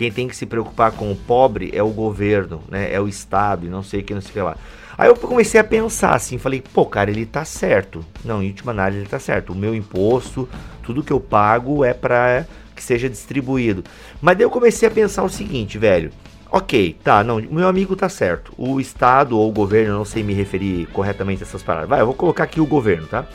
[0.00, 2.90] Quem tem que se preocupar com o pobre é o governo, né?
[2.90, 4.56] É o Estado e não sei o que, não sei o que lá.
[4.96, 8.02] Aí eu comecei a pensar assim, falei, pô, cara, ele tá certo.
[8.24, 9.52] Não, em última análise ele tá certo.
[9.52, 10.48] O meu imposto,
[10.82, 13.84] tudo que eu pago é para que seja distribuído.
[14.22, 16.10] Mas daí eu comecei a pensar o seguinte, velho.
[16.50, 18.54] Ok, tá, não, meu amigo tá certo.
[18.56, 21.90] O Estado ou o governo, não sei me referir corretamente a essas palavras.
[21.90, 23.26] Vai, eu vou colocar aqui o governo, tá?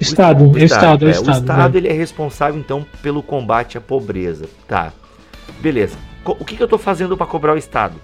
[0.00, 3.22] Estado, o, o, Estado, é, o Estado, é, o Estado ele é responsável então pelo
[3.22, 4.92] combate à pobreza, tá?
[5.60, 7.94] Beleza o que, que eu estou fazendo para cobrar o Estado?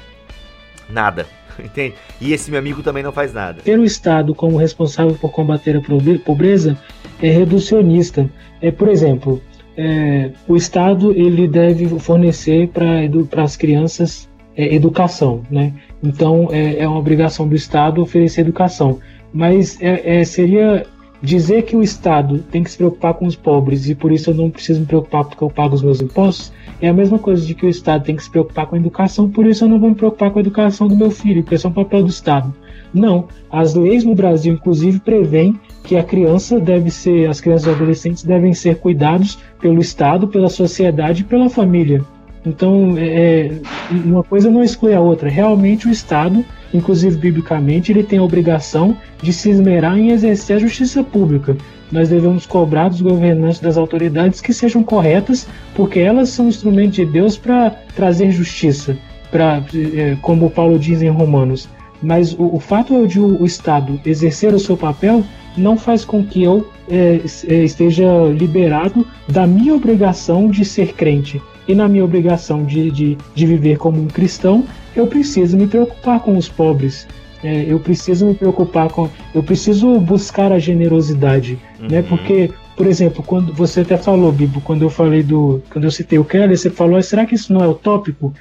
[0.89, 1.27] Nada.
[1.59, 1.95] Entende?
[2.21, 3.61] E esse meu amigo também não faz nada.
[3.63, 6.79] Ter o Estado como responsável por combater a pobreza
[7.23, 8.29] é reducionista.
[8.61, 9.41] É, por exemplo,
[9.77, 15.73] é, o Estado ele deve fornecer para as crianças é, educação, né?
[16.03, 18.99] Então é, é, uma obrigação do Estado oferecer educação.
[19.33, 20.87] Mas é, é, seria
[21.25, 24.35] dizer que o Estado tem que se preocupar com os pobres e por isso eu
[24.35, 27.55] não preciso me preocupar porque eu pago os meus impostos é a mesma coisa de
[27.55, 29.89] que o Estado tem que se preocupar com a educação, por isso eu não vou
[29.89, 32.55] me preocupar com a educação do meu filho, porque isso é um papel do Estado.
[32.93, 37.71] Não, as leis no Brasil, inclusive, prevêem que a criança deve ser, as crianças e
[37.71, 42.03] adolescentes devem ser cuidados pelo Estado, pela sociedade e pela família.
[42.47, 43.61] Então, é, é
[43.91, 45.29] uma coisa não exclui a outra.
[45.29, 50.61] Realmente, o Estado, inclusive biblicamente, ele tem a obrigação de se esmerar em exercer a
[50.61, 51.57] justiça pública
[51.95, 57.07] nós devemos cobrar dos governantes, das autoridades que sejam corretas, porque elas são instrumentos de
[57.07, 58.97] Deus para trazer justiça,
[59.33, 61.69] é, como Paulo diz em Romanos.
[62.03, 65.23] Mas o, o fato de o, o, Estado exercer o seu papel
[65.57, 71.41] não faz com que eu é, é, esteja liberado da minha obrigação de ser crente.
[71.67, 74.65] E na minha obrigação de, de, de viver como um cristão,
[74.97, 77.07] eu preciso me preocupar com os pobres
[77.45, 79.11] é, eu preciso me preocupar com.
[79.35, 81.79] Eu preciso buscar a generosidade, né?
[81.79, 81.89] uhum.
[81.89, 82.03] né?
[82.03, 85.63] Porque, por exemplo, quando você até falou, Bibo, quando eu falei do.
[85.71, 88.33] Quando eu citei o Kelly, você falou, será que isso não é utópico?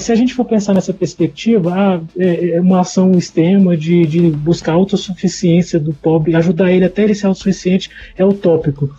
[0.00, 4.30] Se a gente for pensar nessa perspectiva, ah, é, é uma ação extrema de, de
[4.30, 8.90] buscar autossuficiência do pobre, ajudar ele até ele ser autossuficiente, é utópico.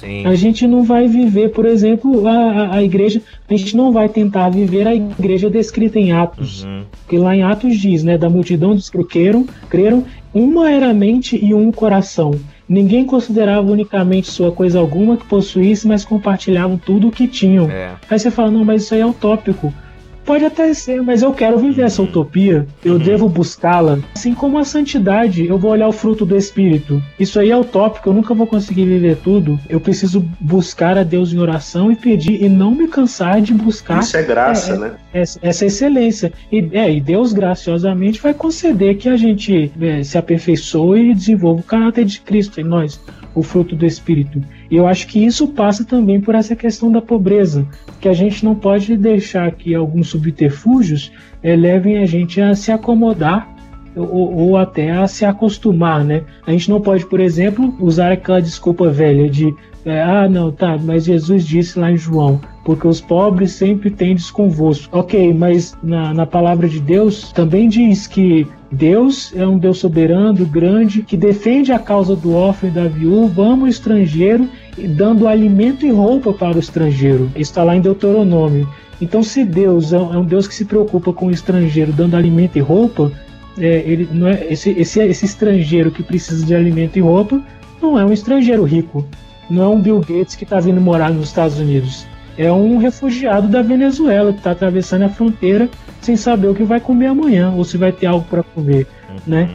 [0.00, 0.26] Sim.
[0.26, 4.48] A gente não vai viver, por exemplo, a, a igreja, a gente não vai tentar
[4.48, 6.64] viver a igreja descrita em Atos.
[6.64, 6.84] Uhum.
[7.02, 11.38] Porque lá em Atos diz, né, da multidão dos que creram, creram uma era mente
[11.42, 12.32] e um coração.
[12.68, 17.68] Ninguém considerava unicamente sua coisa alguma que possuísse, mas compartilhavam tudo o que tinham.
[17.68, 17.94] É.
[18.08, 19.74] Aí você fala, não, mas isso aí é utópico.
[20.30, 22.64] Pode até ser, mas eu quero viver essa utopia.
[22.84, 22.98] Eu uhum.
[23.00, 23.98] devo buscá-la.
[24.14, 27.02] Assim como a santidade, eu vou olhar o fruto do Espírito.
[27.18, 29.58] Isso aí é utópico, eu nunca vou conseguir viver tudo.
[29.68, 33.98] Eu preciso buscar a Deus em oração e pedir, e não me cansar de buscar.
[33.98, 34.92] Isso é graça, é, né?
[35.12, 36.32] Essa, essa, excelência.
[36.52, 41.60] E, é, e Deus graciosamente vai conceder que a gente é, se aperfeiçoe e desenvolva
[41.60, 43.00] o caráter de Cristo em nós,
[43.34, 44.42] o fruto do Espírito.
[44.70, 47.66] E eu acho que isso passa também por essa questão da pobreza,
[48.00, 51.12] que a gente não pode deixar que alguns subterfúgios
[51.42, 53.48] é, levem a gente a se acomodar
[53.96, 56.22] ou, ou, até a se acostumar, né?
[56.46, 59.52] A gente não pode, por exemplo, usar aquela desculpa velha de
[59.84, 64.30] é, ah, não, tá, mas Jesus disse lá em João, porque os pobres sempre tendes
[64.30, 64.96] convosco.
[64.96, 70.46] Ok, mas na, na palavra de Deus também diz que Deus é um Deus soberano,
[70.46, 74.48] grande, que defende a causa do órfão e da viúva, ama o estrangeiro,
[74.78, 77.30] dando alimento e roupa para o estrangeiro.
[77.34, 78.68] Está lá em Deuteronômio.
[79.00, 82.56] Então, se Deus é um é Deus que se preocupa com o estrangeiro, dando alimento
[82.56, 83.10] e roupa,
[83.58, 87.42] é, ele não é esse, esse, esse estrangeiro que precisa de alimento e roupa
[87.82, 89.04] não é um estrangeiro rico,
[89.48, 92.06] não é um Bill Gates que está vindo morar nos Estados Unidos.
[92.36, 95.68] É um refugiado da Venezuela que está atravessando a fronteira
[96.00, 99.16] sem saber o que vai comer amanhã ou se vai ter algo para comer, uhum.
[99.26, 99.50] né?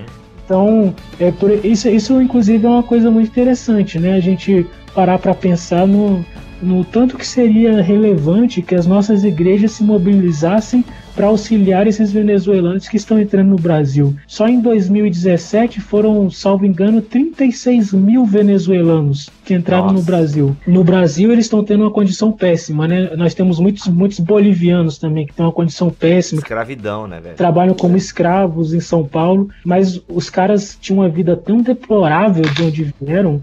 [0.45, 4.13] Então, é por, isso, isso inclusive é uma coisa muito interessante, né?
[4.13, 6.23] A gente parar para pensar no,
[6.61, 10.85] no tanto que seria relevante que as nossas igrejas se mobilizassem
[11.15, 14.15] para auxiliar esses venezuelanos que estão entrando no Brasil.
[14.27, 19.95] Só em 2017 foram, salvo engano, 36 mil venezuelanos que entraram Nossa.
[19.95, 20.57] no Brasil.
[20.67, 23.11] No Brasil eles estão tendo uma condição péssima, né?
[23.15, 26.39] Nós temos muitos, muitos bolivianos também que têm uma condição péssima.
[26.39, 27.35] Escravidão, né, velho?
[27.35, 32.63] Trabalham como escravos em São Paulo, mas os caras tinham uma vida tão deplorável de
[32.63, 33.41] onde vieram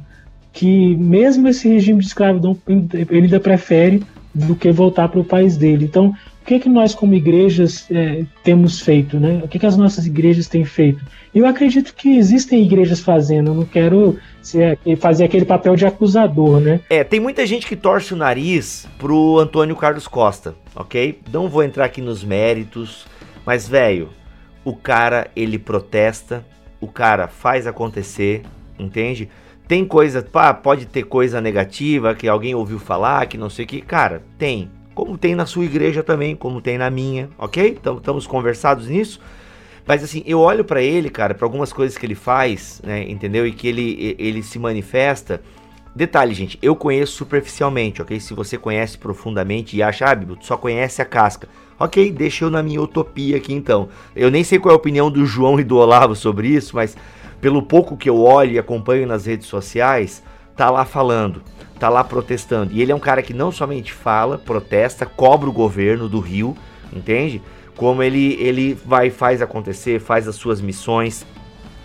[0.53, 4.03] que mesmo esse regime de escravidão ele ainda prefere
[4.35, 5.85] do que voltar para o país dele.
[5.85, 9.41] Então, o que, que nós, como igrejas, é, temos feito, né?
[9.45, 11.05] O que, que as nossas igrejas têm feito?
[11.33, 16.61] Eu acredito que existem igrejas fazendo, eu não quero ser, fazer aquele papel de acusador,
[16.61, 16.81] né?
[16.91, 21.21] É, tem muita gente que torce o nariz pro Antônio Carlos Costa, ok?
[21.33, 23.07] Não vou entrar aqui nos méritos,
[23.47, 24.09] mas, velho,
[24.65, 26.45] o cara, ele protesta,
[26.81, 28.43] o cara faz acontecer,
[28.79, 29.29] entende?
[29.73, 33.69] Tem coisa, pá, pode ter coisa negativa que alguém ouviu falar, que não sei o
[33.69, 33.81] que.
[33.81, 34.71] Cara, tem.
[34.95, 37.79] Como tem na sua igreja também, como tem na minha, ok?
[37.81, 39.19] Então estamos conversados nisso.
[39.87, 43.47] Mas assim, eu olho para ele, cara, para algumas coisas que ele faz, né, entendeu?
[43.47, 45.41] E que ele, ele se manifesta.
[45.97, 48.21] Detalhe, gente, eu conheço superficialmente, ok?
[48.21, 51.49] Se você conhece profundamente e acha, ah, Bibo, tu só conhece a casca.
[51.81, 53.89] Ok, deixa eu na minha utopia aqui então.
[54.15, 56.95] Eu nem sei qual é a opinião do João e do Olavo sobre isso, mas
[57.43, 60.23] pelo pouco que eu olho e acompanho nas redes sociais,
[60.57, 61.43] tá lá falando,
[61.77, 62.73] tá lá protestando.
[62.73, 66.57] E ele é um cara que não somente fala, protesta, cobra o governo do Rio,
[66.93, 67.43] entende?
[67.77, 71.27] Como ele, ele vai faz acontecer, faz as suas missões.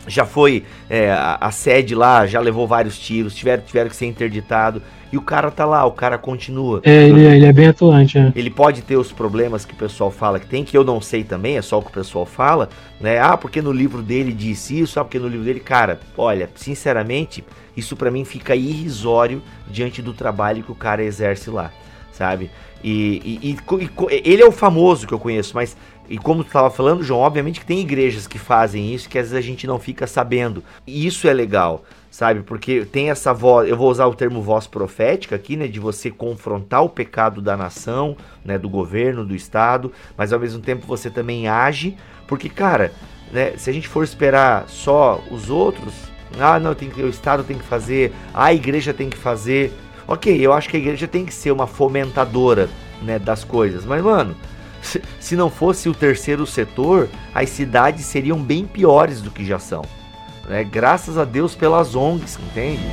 [0.08, 4.06] Já foi é, a, a, sede lá, já levou vários tiros, tiveram, tiveram que ser
[4.06, 4.82] interditado.
[5.12, 6.82] E o cara tá lá, o cara continua.
[6.84, 8.32] É, ele, ele é bem atuante, é.
[8.36, 11.24] Ele pode ter os problemas que o pessoal fala que tem, que eu não sei
[11.24, 12.68] também, é só o que o pessoal fala,
[13.00, 13.20] né?
[13.20, 17.44] Ah, porque no livro dele disse isso, ah, porque no livro dele, cara, olha, sinceramente,
[17.76, 21.72] isso para mim fica irrisório diante do trabalho que o cara exerce lá,
[22.18, 22.50] sabe?
[22.84, 25.78] E, e, e, ele é o famoso que eu conheço, mas
[26.10, 29.32] e como tu estava falando, João, obviamente que tem igrejas que fazem isso que às
[29.32, 30.64] vezes a gente não fica sabendo.
[30.86, 31.84] E isso é legal
[32.18, 32.42] sabe?
[32.42, 36.10] Porque tem essa voz, eu vou usar o termo voz profética aqui, né, de você
[36.10, 41.12] confrontar o pecado da nação, né, do governo, do estado, mas ao mesmo tempo você
[41.12, 41.96] também age,
[42.28, 42.92] porque cara,
[43.32, 45.94] né, se a gente for esperar só os outros,
[46.40, 49.72] ah, não, tem que, o estado tem que fazer, a igreja tem que fazer.
[50.08, 52.70] OK, eu acho que a igreja tem que ser uma fomentadora,
[53.02, 54.36] né, das coisas, mas mano,
[54.82, 59.60] se, se não fosse o terceiro setor, as cidades seriam bem piores do que já
[59.60, 59.84] são.
[60.48, 60.64] Né?
[60.64, 62.84] Graças a Deus pelas ONGs, entende?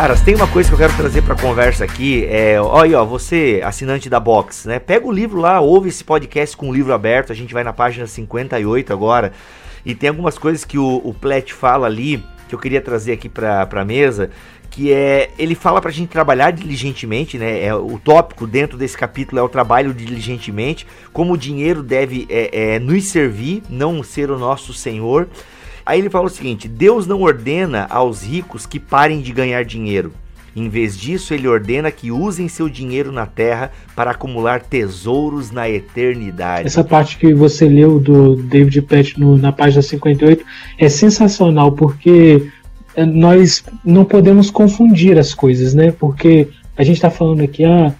[0.00, 2.24] Cara, tem uma coisa que eu quero trazer para conversa aqui.
[2.26, 4.78] É, olha, ó, você, assinante da Box, né?
[4.78, 7.32] Pega o livro lá, ouve esse podcast com o livro aberto.
[7.32, 9.32] A gente vai na página 58 agora.
[9.84, 13.28] E tem algumas coisas que o, o Plet fala ali que eu queria trazer aqui
[13.28, 14.30] para a mesa
[14.70, 17.64] que é ele fala para a gente trabalhar diligentemente, né?
[17.64, 22.74] É, o tópico dentro desse capítulo é o trabalho diligentemente, como o dinheiro deve é,
[22.74, 25.26] é, nos servir, não ser o nosso senhor.
[25.88, 30.12] Aí ele fala o seguinte: Deus não ordena aos ricos que parem de ganhar dinheiro.
[30.54, 35.66] Em vez disso, ele ordena que usem seu dinheiro na terra para acumular tesouros na
[35.66, 36.66] eternidade.
[36.66, 40.44] Essa parte que você leu do David Pett no, na página 58
[40.76, 42.50] é sensacional, porque
[42.94, 45.90] eh, nós não podemos confundir as coisas, né?
[45.90, 47.94] Porque a gente está falando aqui, ah,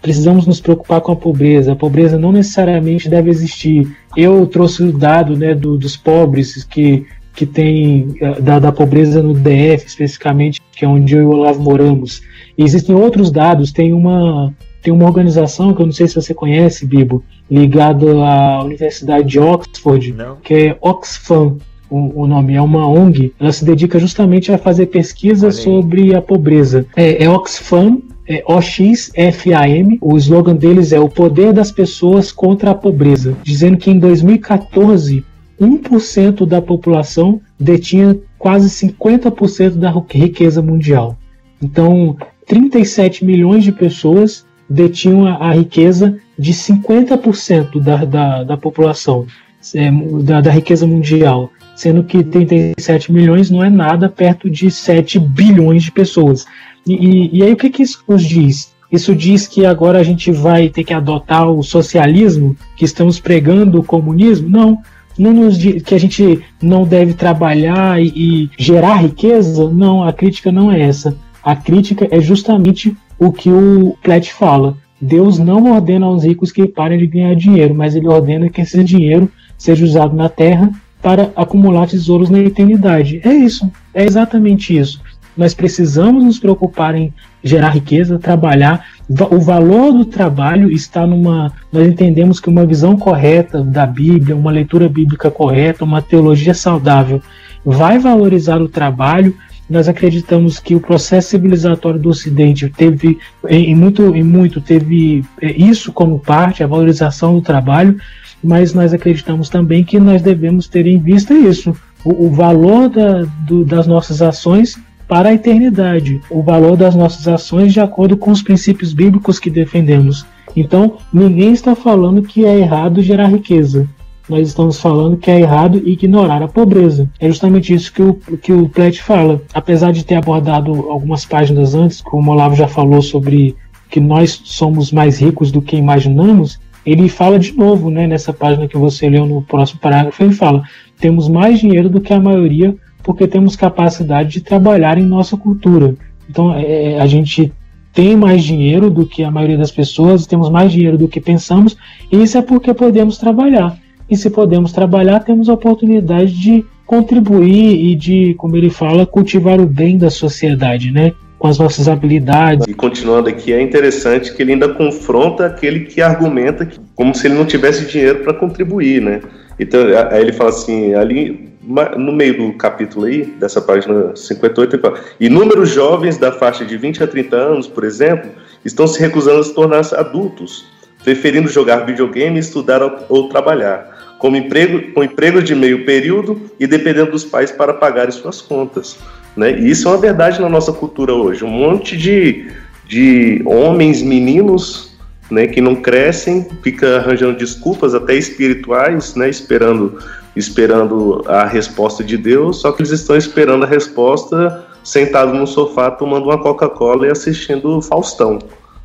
[0.00, 1.72] precisamos nos preocupar com a pobreza.
[1.72, 3.92] A pobreza não necessariamente deve existir.
[4.16, 7.04] Eu trouxe o dado né, do, dos pobres que
[7.34, 11.30] que tem eh, da, da, pobreza no DF especificamente, que é onde eu e o
[11.30, 12.22] Olavo moramos.
[12.56, 16.32] E existem outros dados, tem uma, tem uma organização que eu não sei se você
[16.32, 20.36] conhece, Bibo, ligada à Universidade de Oxford, não.
[20.36, 21.56] que é Oxfam,
[21.90, 26.22] o, o, nome, é uma ONG, ela se dedica justamente a fazer pesquisas sobre a
[26.22, 26.86] pobreza.
[26.96, 32.74] É, é Oxfam, é OXFAM, o slogan deles é o poder das pessoas contra a
[32.74, 35.24] pobreza, dizendo que em 2014
[35.60, 41.16] 1% da população detinha quase 50% da riqueza mundial.
[41.62, 49.26] Então, 37 milhões de pessoas detinham a, a riqueza de 50% da, da, da população,
[49.74, 49.90] é,
[50.22, 55.84] da, da riqueza mundial, sendo que 37 milhões não é nada perto de 7 bilhões
[55.84, 56.44] de pessoas.
[56.86, 58.74] E, e, e aí o que, que isso nos diz?
[58.90, 63.80] Isso diz que agora a gente vai ter que adotar o socialismo, que estamos pregando
[63.80, 64.48] o comunismo?
[64.48, 64.80] Não
[65.18, 70.50] não nos que a gente não deve trabalhar e, e gerar riqueza, não, a crítica
[70.50, 71.16] não é essa.
[71.42, 74.76] A crítica é justamente o que o Platt fala.
[75.00, 78.82] Deus não ordena aos ricos que parem de ganhar dinheiro, mas ele ordena que esse
[78.82, 80.70] dinheiro seja usado na terra
[81.02, 83.20] para acumular tesouros na eternidade.
[83.22, 85.02] É isso, é exatamente isso.
[85.36, 87.12] Nós precisamos nos preocupar em
[87.42, 91.52] gerar riqueza, trabalhar, o valor do trabalho está numa.
[91.70, 97.20] Nós entendemos que uma visão correta da Bíblia, uma leitura bíblica correta, uma teologia saudável,
[97.64, 99.36] vai valorizar o trabalho.
[99.68, 105.52] Nós acreditamos que o processo civilizatório do Ocidente teve, em muito, em muito teve é,
[105.52, 107.98] isso como parte, a valorização do trabalho,
[108.42, 111.74] mas nós acreditamos também que nós devemos ter em vista isso,
[112.04, 114.78] o, o valor da, do, das nossas ações
[115.08, 119.50] para a eternidade, o valor das nossas ações de acordo com os princípios bíblicos que
[119.50, 120.24] defendemos.
[120.56, 123.88] Então, ninguém está falando que é errado gerar riqueza.
[124.28, 127.10] Nós estamos falando que é errado ignorar a pobreza.
[127.20, 129.42] É justamente isso que o, que o Platt fala.
[129.52, 133.54] Apesar de ter abordado algumas páginas antes, como o Olavo já falou sobre
[133.90, 138.66] que nós somos mais ricos do que imaginamos, ele fala de novo, né, nessa página
[138.66, 140.62] que você leu no próximo parágrafo, ele fala:
[140.98, 142.74] temos mais dinheiro do que a maioria
[143.04, 145.94] porque temos capacidade de trabalhar em nossa cultura.
[146.28, 147.52] Então, é, é, a gente
[147.92, 151.76] tem mais dinheiro do que a maioria das pessoas, temos mais dinheiro do que pensamos,
[152.10, 153.76] e isso é porque podemos trabalhar.
[154.10, 159.60] E se podemos trabalhar, temos a oportunidade de contribuir e de, como ele fala, cultivar
[159.60, 161.12] o bem da sociedade, né?
[161.38, 162.66] Com as nossas habilidades.
[162.66, 167.26] E continuando aqui, é interessante que ele ainda confronta aquele que argumenta que, como se
[167.26, 169.20] ele não tivesse dinheiro para contribuir, né?
[169.58, 169.80] Então,
[170.10, 171.53] aí ele fala assim, ali
[171.96, 176.76] no meio do capítulo aí, dessa página 58, ele fala, inúmeros jovens da faixa de
[176.76, 178.30] 20 a 30 anos, por exemplo,
[178.64, 180.66] estão se recusando a se tornar adultos,
[181.02, 187.10] preferindo jogar videogame, estudar ou trabalhar, com emprego, com emprego de meio período e dependendo
[187.10, 188.98] dos pais para pagarem suas contas.
[189.36, 189.58] Né?
[189.58, 191.44] E isso é uma verdade na nossa cultura hoje.
[191.44, 192.50] Um monte de,
[192.86, 194.93] de homens, meninos,
[195.30, 199.98] né, que não crescem, fica arranjando desculpas até espirituais, né, esperando
[200.36, 205.90] esperando a resposta de Deus, só que eles estão esperando a resposta sentado no sofá
[205.90, 208.38] tomando uma Coca-Cola e assistindo Faustão,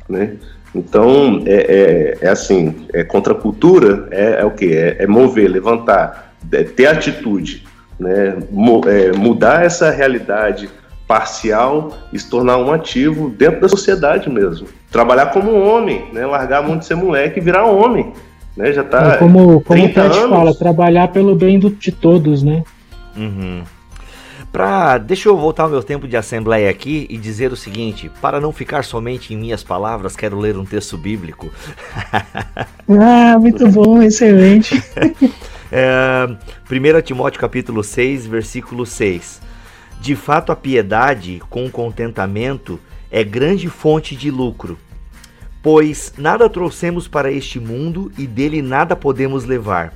[0.08, 0.36] né?
[0.74, 5.06] Então é, é, é assim, é contra a cultura, é, é o que é, é,
[5.06, 7.66] mover, levantar, é ter atitude,
[7.98, 8.38] né?
[8.86, 10.70] É, mudar essa realidade
[11.10, 14.68] parcial e se tornar um ativo dentro da sociedade mesmo.
[14.92, 16.24] Trabalhar como um homem, né?
[16.24, 18.12] Largar a mão de ser moleque e virar homem.
[18.56, 18.72] Né?
[18.72, 19.14] Já tá.
[19.14, 22.62] É como como o Pet fala, trabalhar pelo bem do, de todos, né?
[23.16, 23.64] Uhum.
[24.52, 28.40] Pra, deixa eu voltar ao meu tempo de assembleia aqui e dizer o seguinte: para
[28.40, 31.50] não ficar somente em minhas palavras, quero ler um texto bíblico.
[32.88, 34.80] ah, muito bom, excelente.
[35.72, 36.28] é,
[36.70, 39.49] 1 Timóteo capítulo 6, versículo 6.
[40.00, 42.80] De fato, a piedade com contentamento
[43.10, 44.78] é grande fonte de lucro
[45.62, 49.92] Pois nada trouxemos para este mundo e dele nada podemos levar.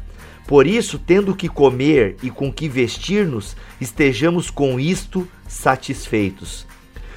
[0.46, 6.66] Por isso, tendo que comer e com que vestir-nos, estejamos com isto satisfeitos.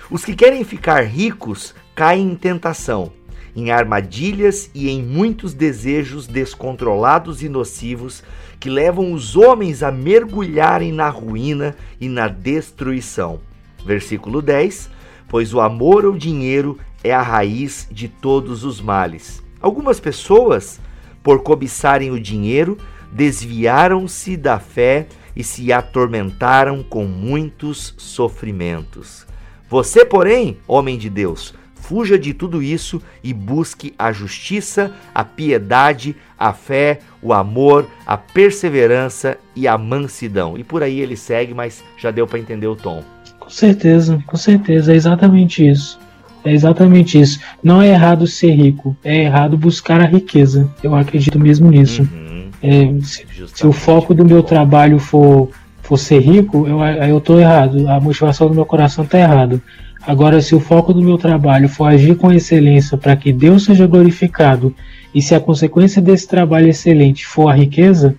[0.10, 3.12] Os que querem ficar ricos caem em tentação,
[3.54, 8.24] em armadilhas e em muitos desejos descontrolados e nocivos
[8.60, 13.40] que levam os homens a mergulharem na ruína e na destruição.
[13.86, 14.98] Versículo 10
[15.28, 19.44] pois o amor ao dinheiro é a raiz de todos os males.
[19.62, 20.80] Algumas pessoas,
[21.22, 22.78] por cobiçarem o dinheiro,
[23.12, 29.26] desviaram-se da fé e se atormentaram com muitos sofrimentos.
[29.70, 36.16] Você, porém, homem de Deus, fuja de tudo isso e busque a justiça, a piedade,
[36.38, 40.58] a fé, o amor, a perseverança e a mansidão.
[40.58, 43.04] E por aí ele segue, mas já deu para entender o tom.
[43.40, 46.00] Com certeza, com certeza, é exatamente isso.
[46.44, 47.40] É exatamente isso.
[47.64, 50.70] Não é errado ser rico, é errado buscar a riqueza.
[50.84, 52.02] Eu acredito mesmo nisso.
[52.02, 52.50] Uhum.
[52.62, 55.50] É, se, se, o foco do meu trabalho for,
[55.82, 57.88] for ser rico, eu, eu tô errado.
[57.88, 59.62] A motivação do meu coração tá errado.
[60.08, 63.86] Agora, se o foco do meu trabalho for agir com excelência para que Deus seja
[63.86, 64.74] glorificado,
[65.14, 68.16] e se a consequência desse trabalho excelente for a riqueza,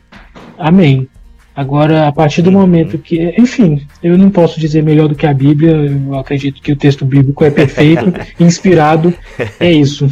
[0.58, 1.08] amém.
[1.56, 2.60] Agora, a partir do uhum.
[2.60, 3.34] momento que.
[3.38, 7.06] Enfim, eu não posso dizer melhor do que a Bíblia, eu acredito que o texto
[7.06, 9.12] bíblico é perfeito, inspirado,
[9.58, 10.06] é isso.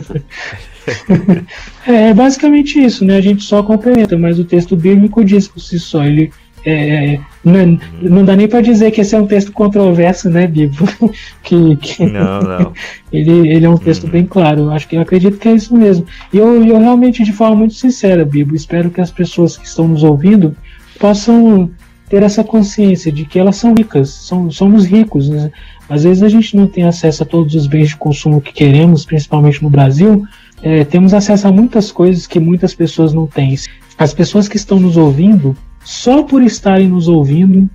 [1.86, 3.18] é basicamente isso, né?
[3.18, 6.04] A gente só complementa, mas o texto bíblico diz por si só.
[6.04, 6.32] Ele,
[6.64, 10.86] é, não, não, dá nem para dizer que esse é um texto controverso, né, Bibo?
[11.42, 12.72] que, que não, não.
[13.12, 14.10] ele, ele é um texto uhum.
[14.10, 14.62] bem claro.
[14.62, 16.06] Eu acho que eu acredito que é isso mesmo.
[16.32, 19.88] E eu, eu realmente, de forma muito sincera, Bibo, espero que as pessoas que estão
[19.88, 20.54] nos ouvindo
[20.98, 21.70] possam
[22.10, 25.28] ter essa consciência de que elas são ricas, são, somos ricos.
[25.28, 25.50] Né?
[25.88, 29.04] Às vezes a gente não tem acesso a todos os bens de consumo que queremos,
[29.04, 30.24] principalmente no Brasil.
[30.62, 33.56] É, temos acesso a muitas coisas que muitas pessoas não têm.
[33.96, 37.68] As pessoas que estão nos ouvindo só por estarem nos ouvindo,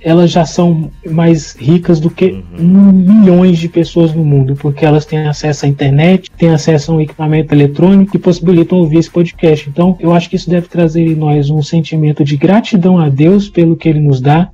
[0.00, 2.92] elas já são mais ricas do que uhum.
[2.92, 7.00] milhões de pessoas no mundo, porque elas têm acesso à internet, têm acesso a um
[7.00, 9.68] equipamento eletrônico que possibilitam ouvir esse podcast.
[9.68, 13.48] Então, eu acho que isso deve trazer em nós um sentimento de gratidão a Deus
[13.48, 14.48] pelo que Ele nos dá,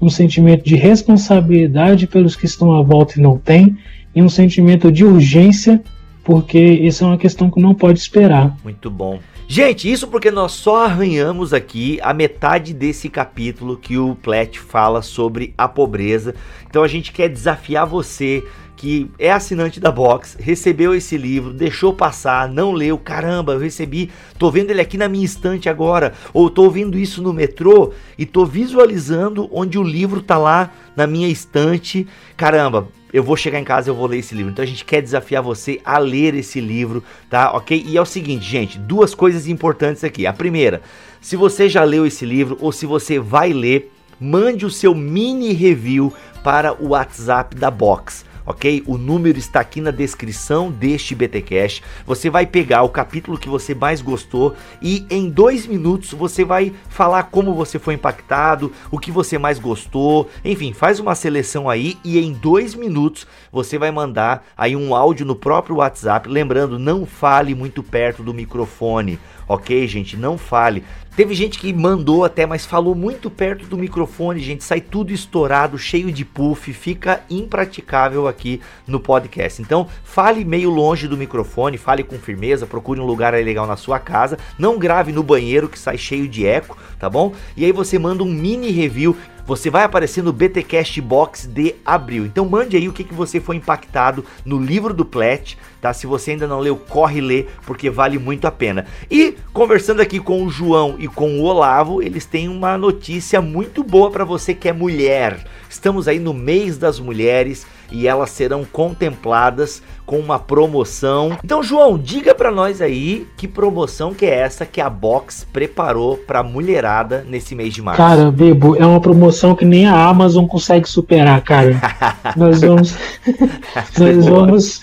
[0.00, 3.78] um sentimento de responsabilidade pelos que estão à volta e não têm,
[4.14, 5.82] e um sentimento de urgência,
[6.22, 8.56] porque isso é uma questão que não pode esperar.
[8.62, 9.18] Muito bom.
[9.50, 15.00] Gente, isso porque nós só arranhamos aqui a metade desse capítulo que o Plet fala
[15.00, 16.34] sobre a pobreza.
[16.68, 18.44] Então a gente quer desafiar você
[18.76, 24.10] que é assinante da Box, recebeu esse livro, deixou passar, não leu, caramba, eu recebi,
[24.38, 28.26] tô vendo ele aqui na minha estante agora, ou tô ouvindo isso no metrô e
[28.26, 32.06] tô visualizando onde o livro tá lá na minha estante.
[32.36, 34.52] Caramba, eu vou chegar em casa e eu vou ler esse livro.
[34.52, 37.52] Então a gente quer desafiar você a ler esse livro, tá?
[37.52, 37.84] Ok?
[37.86, 40.26] E é o seguinte, gente, duas coisas importantes aqui.
[40.26, 40.82] A primeira,
[41.20, 45.52] se você já leu esse livro ou se você vai ler, mande o seu mini
[45.52, 48.82] review para o WhatsApp da Box ok?
[48.86, 51.82] O número está aqui na descrição deste BTcast.
[52.06, 56.72] Você vai pegar o capítulo que você mais gostou e em dois minutos você vai
[56.88, 61.98] falar como você foi impactado, o que você mais gostou, enfim, faz uma seleção aí
[62.02, 66.26] e em dois minutos você vai mandar aí um áudio no próprio WhatsApp.
[66.26, 69.18] Lembrando, não fale muito perto do microfone,
[69.48, 70.16] ok, gente?
[70.16, 70.84] Não fale.
[71.18, 74.62] Teve gente que mandou até, mas falou muito perto do microfone, gente.
[74.62, 79.60] Sai tudo estourado, cheio de puff, fica impraticável aqui no podcast.
[79.60, 83.98] Então, fale meio longe do microfone, fale com firmeza, procure um lugar legal na sua
[83.98, 84.38] casa.
[84.56, 87.32] Não grave no banheiro que sai cheio de eco, tá bom?
[87.56, 89.16] E aí você manda um mini review
[89.48, 92.26] você vai aparecer no BTcast Box de abril.
[92.26, 95.90] Então mande aí o que, que você foi impactado no livro do Plet, tá?
[95.94, 98.84] Se você ainda não leu, corre ler, porque vale muito a pena.
[99.10, 103.82] E conversando aqui com o João e com o Olavo, eles têm uma notícia muito
[103.82, 105.42] boa para você que é mulher.
[105.70, 111.36] Estamos aí no mês das mulheres e elas serão contempladas com uma promoção.
[111.44, 116.16] Então, João, diga para nós aí que promoção que é essa que a Box preparou
[116.16, 118.00] para mulherada nesse mês de março.
[118.00, 121.78] Cara, Bebo, é uma promoção que nem a Amazon consegue superar, cara.
[122.36, 122.96] nós vamos
[123.98, 124.80] nós vamos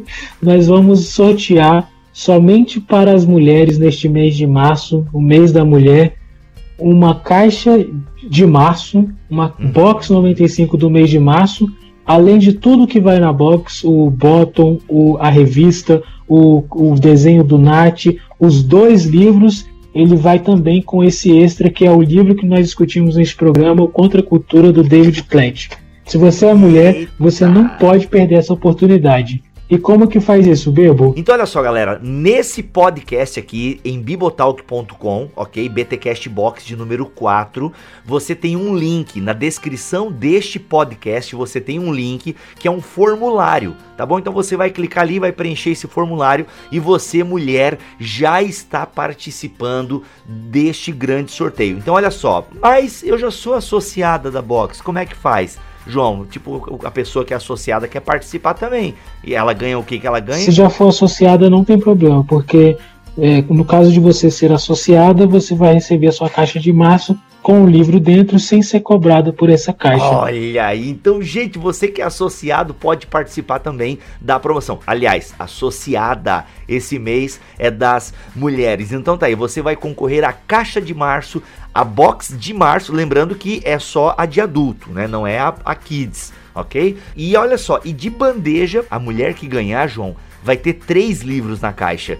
[0.42, 6.16] nós vamos sortear somente para as mulheres neste mês de março, o mês da mulher,
[6.78, 7.86] uma caixa
[8.28, 9.70] de março, uma uhum.
[9.70, 11.66] box 95 do mês de março
[12.06, 17.42] além de tudo que vai na box, o bottom, o, a revista, o, o desenho
[17.42, 18.06] do Nat,
[18.38, 22.66] os dois livros, ele vai também com esse extra que é o livro que nós
[22.66, 25.70] discutimos neste programa, o Contra a Cultura do David Platt.
[26.04, 29.42] Se você é mulher, você não pode perder essa oportunidade.
[29.68, 31.12] E como que faz isso, Bebo?
[31.16, 35.68] Então olha só, galera, nesse podcast aqui em bibotalk.com, ok?
[35.68, 37.72] BTcast Box de número 4,
[38.04, 42.80] você tem um link na descrição deste podcast, você tem um link que é um
[42.80, 44.20] formulário, tá bom?
[44.20, 50.04] Então você vai clicar ali, vai preencher esse formulário e você, mulher, já está participando
[50.24, 51.76] deste grande sorteio.
[51.76, 55.58] Então olha só, mas eu já sou associada da Box, como é que faz?
[55.86, 56.26] João?
[56.26, 58.94] Tipo, a pessoa que é associada quer participar também.
[59.24, 60.44] E ela ganha o que que ela ganha?
[60.44, 62.76] Se já for associada, não tem problema, porque
[63.18, 67.16] é, no caso de você ser associada, você vai receber a sua caixa de março
[67.46, 70.04] com o livro dentro sem ser cobrada por essa caixa.
[70.04, 74.80] Olha aí, então, gente, você que é associado pode participar também da promoção.
[74.84, 78.90] Aliás, associada esse mês é das mulheres.
[78.90, 81.40] Então tá aí, você vai concorrer à caixa de março,
[81.72, 85.06] a box de março, lembrando que é só a de adulto, né?
[85.06, 86.98] Não é a, a kids, ok?
[87.14, 90.16] E olha só, e de bandeja, a mulher que ganhar, João,
[90.46, 92.16] vai ter três livros na caixa.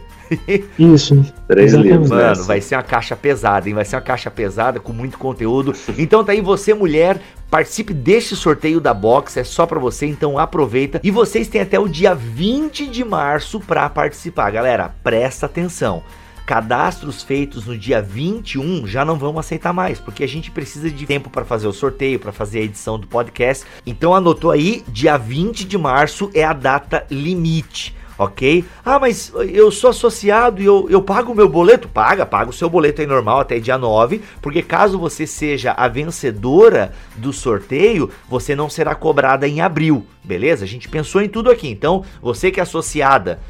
[0.77, 1.25] Isso.
[1.47, 2.11] Três livros.
[2.11, 3.75] Mano, vai ser uma caixa pesada, hein?
[3.77, 5.73] Vai ser uma caixa pesada com muito conteúdo.
[5.97, 10.41] Então tá aí você, mulher, participe deste sorteio da box, é só para você, então
[10.41, 11.01] aproveita.
[11.05, 14.51] E vocês têm até o dia 20 de março para participar.
[14.51, 16.03] Galera, presta atenção.
[16.45, 21.07] Cadastros feitos no dia 21 já não vão aceitar mais, porque a gente precisa de
[21.07, 23.65] tempo para fazer o sorteio, para fazer a edição do podcast.
[23.87, 28.65] Então anotou aí, dia 20 de março é a data limite ok?
[28.85, 31.89] Ah, mas eu sou associado e eu, eu pago o meu boleto?
[31.89, 35.89] Paga, paga o seu boleto aí normal até dia 9, porque caso você seja a
[35.89, 40.65] vencedora do sorteio, você não será cobrada em abril, beleza?
[40.65, 43.41] A gente pensou em tudo aqui, então você que é associada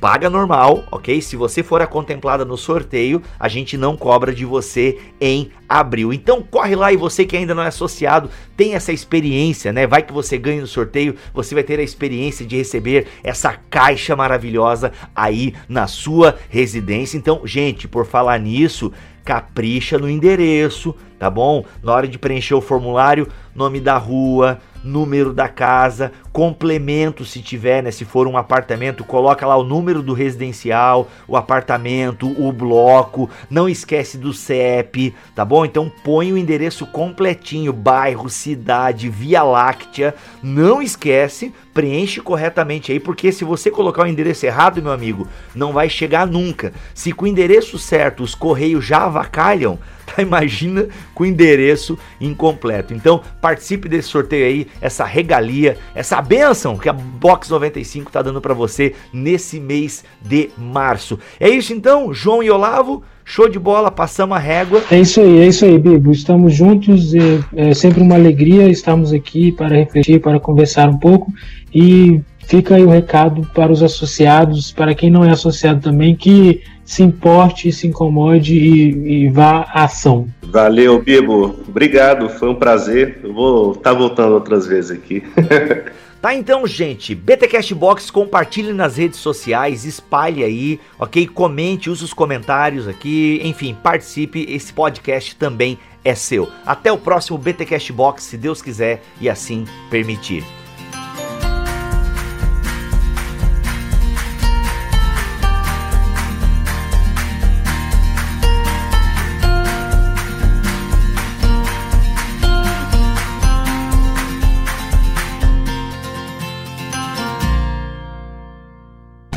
[0.00, 1.20] paga normal, ok?
[1.20, 6.12] Se você for a contemplada no sorteio, a gente não cobra de você em abril.
[6.12, 9.86] Então corre lá e você que ainda não é associado, tem essa experiência, né?
[9.86, 14.14] Vai que você ganha no sorteio, você vai ter a experiência de receber essa caixa
[14.14, 17.16] maravilhosa aí na sua residência.
[17.16, 18.92] Então, gente, por falar nisso,
[19.24, 21.64] capricha no endereço, tá bom?
[21.82, 27.82] Na hora de preencher o formulário, nome da rua, número da casa, complemento se tiver,
[27.82, 27.90] né?
[27.90, 33.68] Se for um apartamento, coloca lá o número do residencial, o apartamento, o bloco, não
[33.68, 35.64] esquece do CEP, tá bom?
[35.64, 43.32] Então põe o endereço completinho, bairro, cidade, Via Láctea, não esquece, preenche corretamente aí, porque
[43.32, 46.72] se você colocar o endereço errado, meu amigo, não vai chegar nunca.
[46.94, 50.22] Se com o endereço certo os correios já avacalham, tá?
[50.22, 52.94] Imagina com o endereço incompleto.
[52.94, 58.40] Então participe desse sorteio aí, essa regalia, essa benção que a Box 95 tá dando
[58.40, 61.18] para você nesse mês de março.
[61.40, 63.02] É isso então, João e Olavo.
[63.24, 64.82] Show de bola, passamos a régua.
[64.90, 66.12] É isso aí, é isso aí, Bibo.
[66.12, 68.68] Estamos juntos, é, é sempre uma alegria.
[68.68, 71.32] Estamos aqui para refletir, para conversar um pouco.
[71.74, 76.62] E fica aí o recado para os associados, para quem não é associado também, que
[76.84, 80.28] se importe, se incomode e, e vá à ação.
[80.42, 81.56] Valeu, Bibo.
[81.66, 83.20] Obrigado, foi um prazer.
[83.24, 85.22] Eu vou estar tá voltando outras vezes aqui.
[86.24, 91.26] Tá então, gente, BTcast Box, compartilhe nas redes sociais, espalhe aí, ok?
[91.26, 96.50] Comente, use os comentários aqui, enfim, participe, esse podcast também é seu.
[96.64, 100.42] Até o próximo BTcast Box, se Deus quiser e assim permitir.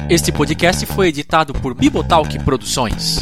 [0.10, 3.18] Este podcast foi editado por Bibotalk Produções.